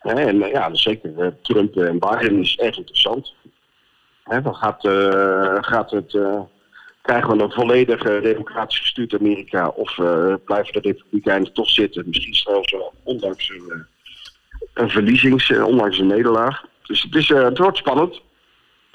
En 0.00 0.36
uh, 0.36 0.50
ja, 0.50 0.74
zeker 0.74 1.34
Trump 1.42 1.76
en 1.76 1.98
Biden 1.98 2.40
is 2.40 2.56
erg 2.56 2.76
interessant. 2.76 3.34
Hè, 4.22 4.42
dan 4.42 4.54
gaat, 4.54 4.88
gaat 5.64 5.90
het, 5.90 6.18
krijgen 7.02 7.36
we 7.36 7.42
een 7.42 7.50
volledig 7.50 8.02
democratisch 8.02 8.78
gestuurd 8.78 9.14
Amerika 9.14 9.68
of 9.68 9.94
blijven 10.44 10.72
de 10.72 10.80
Republikeinen 10.80 11.52
toch 11.52 11.70
zitten? 11.70 12.04
Misschien 12.06 12.34
zelfs 12.34 12.74
ondanks 13.02 13.50
een, 13.50 13.86
een 14.74 14.90
verliezings, 14.90 15.50
ondanks 15.50 15.98
een 15.98 16.06
nederlaag. 16.06 16.64
Dus 16.86 17.02
het, 17.02 17.14
is, 17.14 17.28
het 17.28 17.58
wordt 17.58 17.76
spannend 17.76 18.20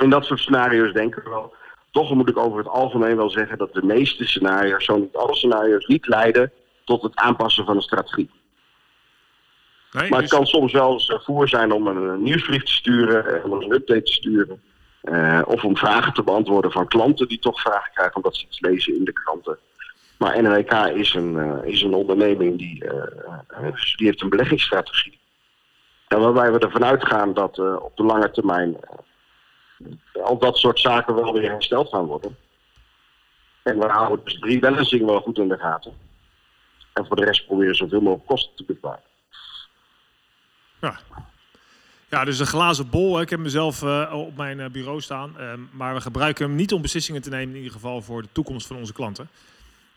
in 0.01 0.09
dat 0.09 0.25
soort 0.25 0.39
scenario's 0.39 0.93
denken 0.93 1.23
we 1.23 1.29
wel. 1.29 1.53
Toch 1.91 2.13
moet 2.13 2.29
ik 2.29 2.37
over 2.37 2.57
het 2.57 2.67
algemeen 2.67 3.15
wel 3.15 3.29
zeggen 3.29 3.57
dat 3.57 3.73
de 3.73 3.83
meeste 3.83 4.27
scenario's, 4.27 4.85
zo 4.85 4.97
niet 4.97 5.15
alle 5.15 5.35
scenario's, 5.35 5.85
niet 5.85 6.07
leiden 6.07 6.51
tot 6.85 7.01
het 7.01 7.15
aanpassen 7.15 7.65
van 7.65 7.75
een 7.75 7.81
strategie. 7.81 8.29
Nee, 9.91 10.09
maar 10.09 10.19
het 10.19 10.29
dus- 10.29 10.37
kan 10.37 10.47
soms 10.47 10.71
wel 10.71 10.93
eens 10.93 11.17
voer 11.23 11.47
zijn 11.47 11.71
om 11.71 11.87
een, 11.87 12.23
nieuwsbrief 12.23 12.63
te 12.63 12.71
sturen, 12.71 13.35
eh, 13.35 13.45
om 13.45 13.51
een 13.51 13.71
update 13.71 14.01
te 14.01 14.13
sturen. 14.13 14.61
Uh, 15.03 15.41
of 15.45 15.63
om 15.63 15.77
vragen 15.77 16.13
te 16.13 16.23
beantwoorden 16.23 16.71
van 16.71 16.87
klanten 16.87 17.27
die 17.27 17.39
toch 17.39 17.61
vragen 17.61 17.91
krijgen 17.93 18.15
omdat 18.15 18.35
ze 18.35 18.45
iets 18.45 18.59
lezen 18.59 18.95
in 18.95 19.03
de 19.03 19.13
kranten. 19.13 19.57
Maar 20.17 20.41
NWK 20.41 20.73
is 20.73 21.13
een, 21.13 21.33
uh, 21.33 21.53
is 21.63 21.81
een 21.81 21.93
onderneming 21.93 22.57
die, 22.57 22.83
uh, 22.83 22.91
die 23.95 24.07
heeft 24.07 24.21
een 24.21 24.29
beleggingsstrategie. 24.29 25.19
En 26.07 26.19
waarbij 26.19 26.51
we 26.51 26.59
ervan 26.59 26.85
uitgaan 26.85 27.33
dat 27.33 27.59
op 27.59 27.91
de 27.95 28.03
lange 28.03 28.31
termijn 28.31 28.77
al 30.23 30.37
dat 30.37 30.57
soort 30.57 30.79
zaken 30.79 31.15
wel 31.15 31.33
weer 31.33 31.51
hersteld 31.51 31.89
gaan 31.89 32.05
worden. 32.05 32.37
En 33.63 33.79
we 33.79 33.85
houden 33.85 34.25
dus 34.25 34.39
drie 34.39 34.59
balancing 34.59 35.05
wel 35.05 35.21
goed 35.21 35.37
in 35.37 35.47
de 35.47 35.57
gaten. 35.57 35.93
En 36.93 37.05
voor 37.05 37.15
de 37.15 37.25
rest 37.25 37.45
proberen 37.45 37.75
zoveel 37.75 38.01
mogelijk 38.01 38.27
kosten 38.27 38.55
te 38.55 38.63
besparen. 38.63 39.03
Ja. 40.81 40.99
Ja, 42.09 42.25
dus 42.25 42.39
een 42.39 42.45
glazen 42.45 42.89
bol. 42.89 43.21
Ik 43.21 43.29
heb 43.29 43.39
mezelf 43.39 43.81
uh, 43.81 44.13
op 44.13 44.37
mijn 44.37 44.59
uh, 44.59 44.65
bureau 44.69 45.01
staan. 45.01 45.35
Uh, 45.39 45.53
maar 45.71 45.93
we 45.93 46.01
gebruiken 46.01 46.45
hem 46.45 46.55
niet 46.55 46.73
om 46.73 46.81
beslissingen 46.81 47.21
te 47.21 47.29
nemen, 47.29 47.49
in 47.49 47.55
ieder 47.55 47.71
geval 47.71 48.01
voor 48.01 48.21
de 48.21 48.27
toekomst 48.31 48.67
van 48.67 48.75
onze 48.75 48.93
klanten. 48.93 49.29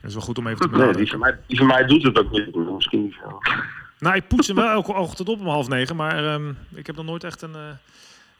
Dat 0.00 0.10
is 0.10 0.16
wel 0.16 0.24
goed 0.26 0.38
om 0.38 0.46
even 0.46 0.60
te 0.60 0.68
benadrukken. 0.68 0.96
Nee, 0.96 1.04
die 1.04 1.10
van, 1.10 1.20
mij, 1.20 1.38
die 1.46 1.58
van 1.58 1.66
mij 1.66 1.84
doet 1.86 2.02
het 2.02 2.18
ook 2.18 2.30
niet. 2.30 2.54
Misschien 2.54 3.02
niet 3.02 3.14
zo. 3.22 3.38
Nou, 3.98 4.16
ik 4.16 4.28
poets 4.28 4.46
hem 4.46 4.56
wel 4.56 4.68
elke 4.68 4.92
ochtend 4.92 5.28
op 5.28 5.40
om 5.40 5.46
half 5.46 5.68
negen. 5.68 5.96
Maar 5.96 6.34
um, 6.34 6.58
ik 6.74 6.86
heb 6.86 6.96
nog 6.96 7.04
nooit 7.04 7.24
echt 7.24 7.42
een 7.42 7.56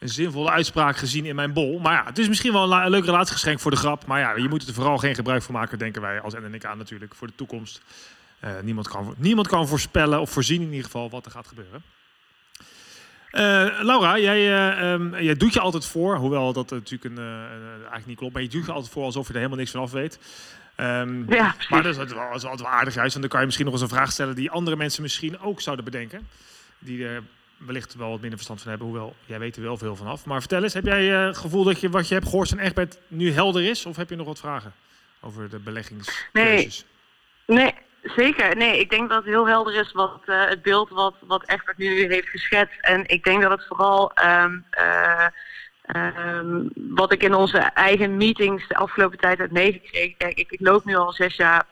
een 0.02 0.08
zinvolle 0.08 0.50
uitspraak 0.50 0.96
gezien 0.96 1.24
in 1.24 1.34
mijn 1.34 1.52
bol. 1.52 1.78
Maar 1.78 1.92
ja, 1.92 2.04
het 2.04 2.18
is 2.18 2.28
misschien 2.28 2.52
wel 2.52 2.72
een, 2.72 2.90
leuk 2.90 3.04
relatiegeschenk 3.04 3.60
voor 3.60 3.70
de 3.70 3.76
grap. 3.76 4.06
Maar 4.06 4.20
ja, 4.20 4.36
je 4.36 4.48
moet 4.48 4.66
er 4.66 4.74
vooral 4.74 4.98
geen 4.98 5.14
gebruik 5.14 5.42
van 5.42 5.54
maken, 5.54 5.78
denken 5.78 6.02
wij 6.02 6.20
als 6.20 6.34
NNK 6.34 6.62
natuurlijk, 6.62 7.14
voor 7.14 7.26
de 7.26 7.34
toekomst. 7.36 7.82
Uh, 8.44 8.50
niemand, 8.62 8.88
kan, 8.88 9.14
niemand 9.16 9.48
kan 9.48 9.68
voorspellen 9.68 10.20
of 10.20 10.30
voorzien 10.30 10.60
in 10.60 10.68
ieder 10.68 10.84
geval 10.84 11.10
wat 11.10 11.24
er 11.24 11.30
gaat 11.30 11.46
gebeuren. 11.46 11.82
Uh, 13.32 13.40
Laura, 13.82 14.18
jij, 14.18 14.74
uh, 14.80 14.92
um, 14.92 15.16
jij 15.16 15.34
doet 15.34 15.52
je 15.52 15.60
altijd 15.60 15.86
voor, 15.86 16.16
hoewel 16.16 16.52
dat 16.52 16.70
natuurlijk 16.70 17.04
een, 17.04 17.18
eigenlijk 17.74 18.06
niet 18.06 18.18
klopt, 18.18 18.32
maar 18.32 18.42
je 18.42 18.48
doet 18.48 18.66
je 18.66 18.72
altijd 18.72 18.92
voor 18.92 19.04
alsof 19.04 19.26
je 19.26 19.32
er 19.32 19.38
helemaal 19.38 19.58
niks 19.58 19.70
van 19.70 19.80
af 19.80 19.90
weet. 19.90 20.18
Um, 20.76 21.32
ja, 21.32 21.54
maar 21.68 21.82
dat 21.82 21.92
is, 21.92 21.96
wel, 21.96 22.28
dat 22.28 22.36
is 22.36 22.44
altijd 22.44 22.60
wel 22.60 22.78
aardig 22.78 22.94
juist, 22.94 23.14
en 23.14 23.20
dan 23.20 23.30
kan 23.30 23.40
je 23.40 23.44
misschien 23.44 23.66
nog 23.66 23.74
eens 23.74 23.82
een 23.82 23.96
vraag 23.96 24.12
stellen 24.12 24.34
die 24.34 24.50
andere 24.50 24.76
mensen 24.76 25.02
misschien 25.02 25.40
ook 25.40 25.60
zouden 25.60 25.84
bedenken. 25.84 26.28
Die 26.78 27.04
er 27.04 27.22
wellicht 27.66 27.94
wel 27.94 28.08
wat 28.08 28.20
minder 28.20 28.38
verstand 28.38 28.60
van 28.60 28.70
hebben, 28.70 28.88
hoewel 28.88 29.14
jij 29.26 29.38
weet 29.38 29.56
er 29.56 29.62
wel 29.62 29.76
veel 29.76 29.96
van 29.96 30.06
af. 30.06 30.26
Maar 30.26 30.40
vertel 30.40 30.62
eens, 30.62 30.74
heb 30.74 30.84
jij 30.84 31.04
het 31.04 31.36
uh, 31.36 31.42
gevoel 31.42 31.64
dat 31.64 31.80
je 31.80 31.90
wat 31.90 32.08
je 32.08 32.14
hebt 32.14 32.28
gehoord 32.28 32.48
van 32.48 32.58
Egbert 32.58 32.98
nu 33.08 33.32
helder 33.32 33.64
is? 33.64 33.86
Of 33.86 33.96
heb 33.96 34.08
je 34.08 34.16
nog 34.16 34.26
wat 34.26 34.38
vragen 34.38 34.72
over 35.20 35.50
de 35.50 35.58
beleggings? 35.58 36.26
Nee, 36.32 36.68
nee, 37.46 37.74
zeker. 38.02 38.56
Nee, 38.56 38.80
ik 38.80 38.90
denk 38.90 39.08
dat 39.08 39.18
het 39.18 39.32
heel 39.32 39.48
helder 39.48 39.74
is 39.74 39.92
wat 39.92 40.22
uh, 40.26 40.48
het 40.48 40.62
beeld 40.62 40.88
wat, 40.88 41.14
wat 41.20 41.48
Egbert 41.48 41.78
nu 41.78 42.12
heeft 42.12 42.28
geschetst. 42.28 42.80
En 42.80 43.08
ik 43.08 43.24
denk 43.24 43.42
dat 43.42 43.50
het 43.50 43.66
vooral... 43.66 44.12
Um, 44.24 44.64
uh, 44.78 45.26
Um, 45.96 46.70
wat 46.74 47.12
ik 47.12 47.22
in 47.22 47.34
onze 47.34 47.58
eigen 47.58 48.16
meetings 48.16 48.68
de 48.68 48.76
afgelopen 48.76 49.18
tijd 49.18 49.38
heb 49.38 49.50
meegekregen. 49.50 50.16
Kijk, 50.16 50.38
ik 50.38 50.56
loop 50.60 50.84
nu 50.84 50.96
al 50.96 51.12
zes 51.12 51.36
jaar 51.36 51.66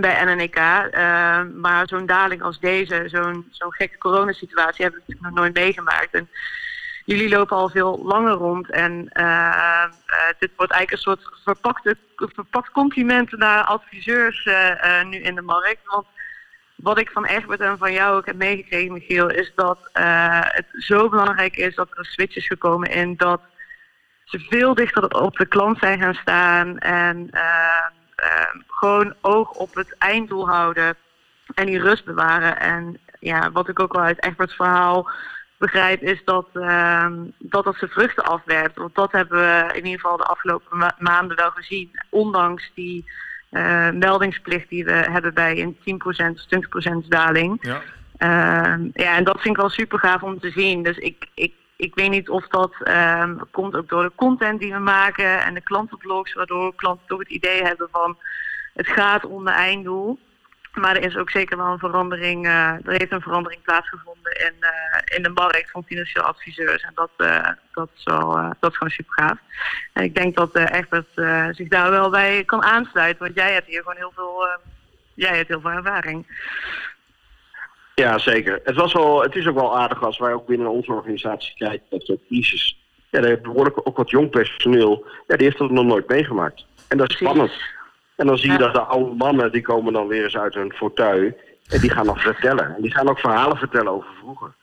bij 0.00 0.24
NNEK. 0.24 0.56
Uh, 0.56 1.42
maar 1.54 1.88
zo'n 1.88 2.06
daling 2.06 2.42
als 2.42 2.60
deze, 2.60 3.04
zo'n 3.06 3.48
zo'n 3.50 3.74
gekke 3.74 3.98
coronasituatie, 3.98 4.82
hebben 4.82 5.00
we 5.00 5.06
natuurlijk 5.06 5.34
nog 5.34 5.44
nooit 5.44 5.64
meegemaakt. 5.64 6.14
En 6.14 6.28
jullie 7.04 7.28
lopen 7.28 7.56
al 7.56 7.68
veel 7.68 8.00
langer 8.04 8.32
rond. 8.32 8.70
En 8.70 9.10
uh, 9.12 9.24
uh, 9.24 10.24
dit 10.38 10.50
wordt 10.56 10.72
eigenlijk 10.72 10.90
een 10.90 10.98
soort 10.98 11.40
verpakte, 11.44 11.96
verpakt 12.16 12.70
compliment 12.70 13.30
naar 13.32 13.64
adviseurs 13.64 14.48
nu 15.04 15.18
in 15.18 15.34
de 15.34 15.42
markt. 15.42 15.80
Want 15.84 16.06
wat 16.74 16.98
ik 16.98 17.10
van 17.10 17.24
Egbert 17.24 17.60
en 17.60 17.78
van 17.78 17.92
jou 17.92 18.16
ook 18.16 18.26
heb 18.26 18.36
meegekregen, 18.36 18.92
Michiel, 18.92 19.28
is 19.30 19.52
dat 19.54 19.78
het 19.92 20.66
zo 20.70 21.08
belangrijk 21.08 21.56
is 21.56 21.74
dat 21.74 21.90
er 21.90 21.98
een 21.98 22.04
switch 22.04 22.36
is 22.36 22.46
gekomen 22.46 22.90
in 22.90 23.16
dat 23.16 23.40
ze 24.24 24.38
veel 24.38 24.74
dichter 24.74 25.20
op 25.22 25.36
de 25.36 25.46
klant 25.46 25.78
zijn 25.78 26.00
gaan 26.00 26.14
staan. 26.14 26.78
En 26.78 27.30
gewoon 28.68 29.14
oog 29.20 29.50
op 29.50 29.74
het 29.74 29.94
einddoel 29.98 30.48
houden 30.48 30.96
en 31.54 31.66
die 31.66 31.80
rust 31.80 32.04
bewaren. 32.04 32.60
En 32.60 32.98
ja, 33.20 33.50
wat 33.50 33.68
ik 33.68 33.80
ook 33.80 33.94
al 33.94 34.00
uit 34.00 34.24
Egberts 34.24 34.54
verhaal 34.54 35.10
begrijp, 35.56 36.02
is 36.02 36.24
dat, 36.24 36.48
uh, 36.54 37.06
dat 37.38 37.64
dat 37.64 37.76
zijn 37.76 37.90
vruchten 37.90 38.24
afwerpt. 38.24 38.76
Want 38.76 38.94
dat 38.94 39.12
hebben 39.12 39.38
we 39.38 39.68
in 39.68 39.84
ieder 39.84 40.00
geval 40.00 40.16
de 40.16 40.24
afgelopen 40.24 40.94
maanden 40.98 41.36
wel 41.36 41.50
gezien. 41.50 41.90
Ondanks 42.08 42.70
die 42.74 43.04
uh, 43.50 43.90
meldingsplicht 43.90 44.68
die 44.68 44.84
we 44.84 44.92
hebben 44.92 45.34
bij 45.34 45.60
een 45.60 45.76
10% 45.76 47.02
20% 47.04 47.08
daling. 47.08 47.58
Ja. 47.60 47.80
Uh, 48.18 48.90
ja, 48.92 49.16
en 49.16 49.24
dat 49.24 49.40
vind 49.40 49.54
ik 49.54 49.60
wel 49.60 49.70
super 49.70 49.98
gaaf 49.98 50.22
om 50.22 50.40
te 50.40 50.50
zien. 50.50 50.82
Dus 50.82 50.98
ik, 50.98 51.26
ik, 51.34 51.52
ik 51.84 51.94
weet 51.94 52.10
niet 52.10 52.28
of 52.28 52.48
dat 52.48 52.74
um, 52.88 53.40
komt 53.50 53.76
ook 53.76 53.88
door 53.88 54.02
de 54.02 54.12
content 54.14 54.60
die 54.60 54.72
we 54.72 54.78
maken 54.78 55.42
en 55.42 55.54
de 55.54 55.60
klantenblogs, 55.60 56.32
waardoor 56.32 56.74
klanten 56.74 57.06
toch 57.06 57.18
het 57.18 57.28
idee 57.28 57.62
hebben 57.62 57.88
van 57.90 58.18
het 58.74 58.88
gaat 58.88 59.24
om 59.24 59.44
de 59.44 59.50
einddoel. 59.50 60.18
Maar 60.74 60.96
er 60.96 61.04
is 61.04 61.16
ook 61.16 61.30
zeker 61.30 61.56
wel 61.56 61.66
een 61.66 61.78
verandering. 61.78 62.46
Uh, 62.46 62.70
er 62.70 62.90
heeft 62.90 63.12
een 63.12 63.20
verandering 63.20 63.62
plaatsgevonden 63.62 64.32
in, 64.32 64.54
uh, 64.60 65.16
in 65.16 65.22
de 65.22 65.28
markt 65.28 65.70
van 65.70 65.84
financieel 65.84 66.24
adviseurs. 66.24 66.82
En 66.82 66.92
dat, 66.94 67.10
uh, 67.16 67.48
dat, 67.72 67.90
is 67.96 68.04
dat 68.60 68.76
gewoon 68.76 68.90
super 68.90 69.12
gaaf. 69.12 69.38
En 69.92 70.02
ik 70.02 70.14
denk 70.14 70.36
dat 70.36 70.56
Egbert 70.56 71.08
zich 71.56 71.68
daar 71.68 71.90
wel 71.90 72.10
bij 72.10 72.44
kan 72.44 72.62
aansluiten. 72.62 73.22
Want 73.22 73.36
jij 73.36 73.52
hebt 73.52 73.66
hier 73.66 73.78
gewoon 73.78 73.96
heel 73.96 74.12
veel, 74.14 74.48
jij 75.14 75.36
hebt 75.36 75.48
heel 75.48 75.60
veel 75.60 75.70
ervaring. 75.70 76.26
Ja, 77.94 78.18
zeker. 78.18 78.60
Het, 78.64 78.76
was 78.76 78.92
wel, 78.92 79.22
het 79.22 79.36
is 79.36 79.46
ook 79.46 79.54
wel 79.54 79.78
aardig 79.78 80.02
als 80.02 80.18
wij 80.18 80.32
ook 80.32 80.46
binnen 80.46 80.68
onze 80.68 80.92
organisatie 80.92 81.54
kijken 81.56 81.86
dat 81.88 82.06
de 82.06 82.18
crisis. 82.26 82.78
Ja, 83.10 83.20
daar 83.20 83.40
behoorlijk 83.40 83.80
ook 83.82 83.96
wat 83.96 84.10
jong 84.10 84.30
personeel. 84.30 85.06
Ja, 85.26 85.36
die 85.36 85.46
heeft 85.46 85.58
dat 85.58 85.70
nog 85.70 85.84
nooit 85.84 86.08
meegemaakt. 86.08 86.66
En 86.88 86.98
dat 86.98 87.10
is 87.10 87.16
spannend. 87.16 87.52
En 88.16 88.26
dan 88.26 88.38
zie 88.38 88.52
je 88.52 88.58
dat 88.58 88.74
de 88.74 88.80
oude 88.80 89.14
mannen, 89.14 89.52
die 89.52 89.62
komen 89.62 89.92
dan 89.92 90.06
weer 90.06 90.24
eens 90.24 90.36
uit 90.36 90.54
hun 90.54 90.72
fauteuil. 90.72 91.32
En 91.68 91.80
die 91.80 91.90
gaan 91.90 92.06
nog 92.06 92.22
vertellen. 92.22 92.74
En 92.76 92.82
die 92.82 92.92
gaan 92.92 93.08
ook 93.08 93.18
verhalen 93.18 93.56
vertellen 93.56 93.92
over 93.92 94.10
vroeger. 94.20 94.54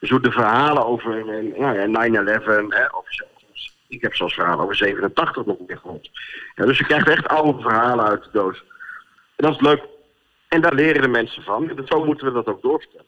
Dus 0.00 0.10
hoe 0.10 0.20
de 0.20 0.30
verhalen 0.30 0.86
over 0.86 1.24
nou 1.58 1.90
ja, 1.90 2.88
9-11, 2.90 2.94
of 2.94 3.06
ik 3.88 4.02
heb 4.02 4.14
zelfs 4.14 4.34
verhalen 4.34 4.62
over 4.62 4.76
87 4.76 5.46
nog 5.46 5.56
meer 5.66 5.78
gehoord. 5.78 6.10
Ja, 6.54 6.64
dus 6.64 6.78
je 6.78 6.84
krijgt 6.84 7.08
echt 7.08 7.28
oude 7.28 7.62
verhalen 7.62 8.04
uit 8.04 8.24
de 8.24 8.30
doos. 8.32 8.64
En 9.36 9.46
dat 9.46 9.54
is 9.54 9.60
leuk. 9.60 9.82
En 10.50 10.60
daar 10.60 10.74
leren 10.74 11.02
de 11.02 11.08
mensen 11.08 11.42
van. 11.42 11.70
En 11.76 11.86
zo 11.86 12.04
moeten 12.04 12.26
we 12.26 12.32
dat 12.32 12.46
ook 12.46 12.62
doorvertellen. 12.62 13.06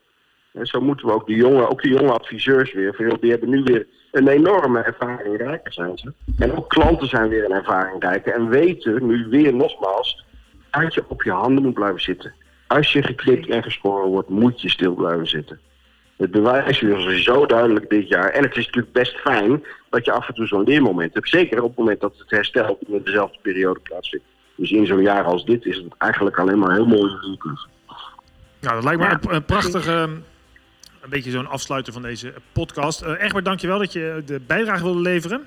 En 0.52 0.66
zo 0.66 0.80
moeten 0.80 1.06
we 1.06 1.12
ook 1.12 1.26
de 1.26 1.34
jonge, 1.34 1.68
ook 1.68 1.82
de 1.82 1.88
jonge 1.88 2.12
adviseurs 2.12 2.72
weer, 2.72 3.16
die 3.20 3.30
hebben 3.30 3.48
nu 3.48 3.62
weer 3.62 3.86
een 4.10 4.28
enorme 4.28 4.80
ervaring 4.80 5.36
rijker 5.36 5.72
zijn 5.72 5.98
ze. 5.98 6.12
En 6.38 6.56
ook 6.56 6.68
klanten 6.68 7.08
zijn 7.08 7.28
weer 7.28 7.44
een 7.44 7.52
ervaring 7.52 8.02
rijker 8.02 8.34
en 8.34 8.48
weten 8.48 9.06
nu 9.06 9.26
weer 9.28 9.54
nogmaals 9.54 10.24
dat 10.70 10.94
je 10.94 11.04
op 11.08 11.22
je 11.22 11.30
handen 11.30 11.62
moet 11.62 11.74
blijven 11.74 12.00
zitten. 12.00 12.34
Als 12.66 12.92
je 12.92 13.02
geklikt 13.02 13.48
en 13.48 13.62
gescoren 13.62 14.08
wordt, 14.08 14.28
moet 14.28 14.60
je 14.60 14.70
stil 14.70 14.94
blijven 14.94 15.26
zitten. 15.26 15.60
Het 16.16 16.30
bewijs 16.30 16.82
is 16.82 17.24
zo 17.24 17.46
duidelijk 17.46 17.90
dit 17.90 18.08
jaar. 18.08 18.30
En 18.30 18.42
het 18.42 18.56
is 18.56 18.66
natuurlijk 18.66 18.92
best 18.92 19.16
fijn 19.16 19.64
dat 19.90 20.04
je 20.04 20.12
af 20.12 20.28
en 20.28 20.34
toe 20.34 20.46
zo'n 20.46 20.64
leermoment 20.64 21.14
hebt. 21.14 21.28
Zeker 21.28 21.62
op 21.62 21.68
het 21.68 21.78
moment 21.78 22.00
dat 22.00 22.18
het 22.18 22.30
herstel 22.30 22.78
in 22.86 23.00
dezelfde 23.04 23.38
periode 23.42 23.80
plaatsvindt. 23.80 24.24
Dus 24.56 24.70
in 24.70 24.86
zo'n 24.86 25.02
jaar 25.02 25.24
als 25.24 25.44
dit 25.44 25.64
is 25.64 25.76
het 25.76 25.94
eigenlijk 25.98 26.38
alleen 26.38 26.58
maar 26.58 26.72
heel 26.72 26.86
mooi. 26.86 27.12
Nou, 28.60 28.74
dat 28.74 28.84
lijkt 28.84 29.00
me 29.00 29.08
een, 29.08 29.34
een 29.34 29.44
prachtige 29.44 30.08
een 31.02 31.10
beetje 31.10 31.30
zo'n 31.30 31.46
afsluiter 31.46 31.92
van 31.92 32.02
deze 32.02 32.34
podcast. 32.52 33.02
Uh, 33.02 33.22
Egbert, 33.22 33.44
dankjewel 33.44 33.78
dat 33.78 33.92
je 33.92 34.22
de 34.26 34.40
bijdrage 34.46 34.82
wilde 34.82 35.00
leveren. 35.00 35.42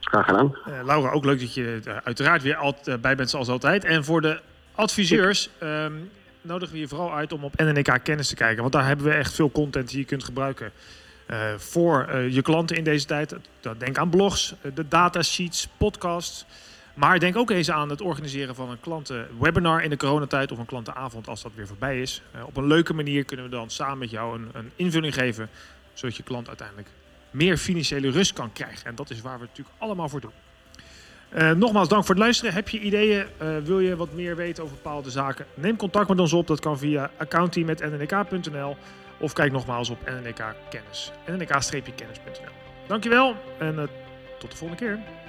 Graag 0.00 0.24
gedaan. 0.24 0.56
Uh, 0.68 0.84
Laura, 0.84 1.10
ook 1.10 1.24
leuk 1.24 1.40
dat 1.40 1.54
je 1.54 1.80
er 1.84 2.00
uiteraard 2.04 2.42
weer 2.42 2.56
altijd 2.56 3.00
bij 3.00 3.16
bent 3.16 3.30
zoals 3.30 3.48
altijd. 3.48 3.84
En 3.84 4.04
voor 4.04 4.20
de 4.20 4.40
adviseurs 4.74 5.50
um, 5.62 6.10
nodigen 6.40 6.74
we 6.74 6.80
je 6.80 6.88
vooral 6.88 7.12
uit 7.12 7.32
om 7.32 7.44
op 7.44 7.56
NNK 7.56 7.98
Kennis 8.02 8.28
te 8.28 8.34
kijken. 8.34 8.60
Want 8.60 8.72
daar 8.72 8.86
hebben 8.86 9.06
we 9.06 9.12
echt 9.12 9.34
veel 9.34 9.50
content 9.50 9.88
die 9.88 9.98
je 9.98 10.04
kunt 10.04 10.24
gebruiken. 10.24 10.72
Uh, 11.30 11.36
voor 11.56 12.18
je 12.18 12.42
klanten 12.42 12.76
in 12.76 12.84
deze 12.84 13.06
tijd. 13.06 13.36
Denk 13.78 13.98
aan 13.98 14.10
blogs, 14.10 14.54
de 14.74 14.88
datasheets, 14.88 15.68
podcasts. 15.76 16.46
Maar 16.94 17.18
denk 17.18 17.36
ook 17.36 17.50
eens 17.50 17.70
aan 17.70 17.90
het 17.90 18.00
organiseren 18.00 18.54
van 18.54 18.70
een 18.70 18.80
klantenwebinar 18.80 19.82
in 19.82 19.90
de 19.90 19.96
coronatijd 19.96 20.52
of 20.52 20.58
een 20.58 20.66
klantenavond 20.66 21.28
als 21.28 21.42
dat 21.42 21.52
weer 21.54 21.66
voorbij 21.66 22.00
is. 22.00 22.22
Uh, 22.36 22.46
op 22.46 22.56
een 22.56 22.66
leuke 22.66 22.94
manier 22.94 23.24
kunnen 23.24 23.44
we 23.44 23.50
dan 23.50 23.70
samen 23.70 23.98
met 23.98 24.10
jou 24.10 24.38
een, 24.38 24.48
een, 24.52 24.70
invulling 24.76 25.14
geven, 25.14 25.48
zodat 25.92 26.16
je 26.16 26.22
klant 26.22 26.48
uiteindelijk 26.48 26.88
meer 27.30 27.56
financiële 27.56 28.10
rust 28.10 28.32
kan 28.32 28.52
krijgen. 28.52 28.86
En 28.86 28.94
dat 28.94 29.10
is 29.10 29.20
waar 29.20 29.34
we 29.34 29.40
het 29.40 29.48
natuurlijk 29.48 29.76
allemaal 29.78 30.08
voor 30.08 30.20
doen. 30.20 30.32
Uh, 31.36 31.50
nogmaals, 31.50 31.88
dank 31.88 32.04
voor 32.04 32.14
het 32.14 32.24
luisteren. 32.24 32.54
Heb 32.54 32.68
je 32.68 32.80
ideeën? 32.80 33.26
Uh, 33.42 33.56
wil 33.58 33.80
je 33.80 33.96
wat 33.96 34.12
meer 34.12 34.36
weten 34.36 34.62
over 34.64 34.76
bepaalde 34.76 35.10
zaken? 35.10 35.46
Neem 35.54 35.76
contact 35.76 36.08
met 36.08 36.20
ons 36.20 36.32
op. 36.32 36.46
Dat 36.46 36.60
kan 36.60 36.78
via 36.78 37.10
accountteam.nnk.nl 37.16 38.76
of 39.18 39.32
kijk 39.32 39.52
nogmaals 39.52 39.90
op 39.90 39.98
NNK 40.04 40.54
Kennis. 40.70 41.12
nnk-kennis.nl 41.26 42.52
Dankjewel 42.86 43.34
en 43.58 43.88
tot 44.38 44.50
de 44.50 44.56
volgende 44.56 44.84
keer. 44.84 45.23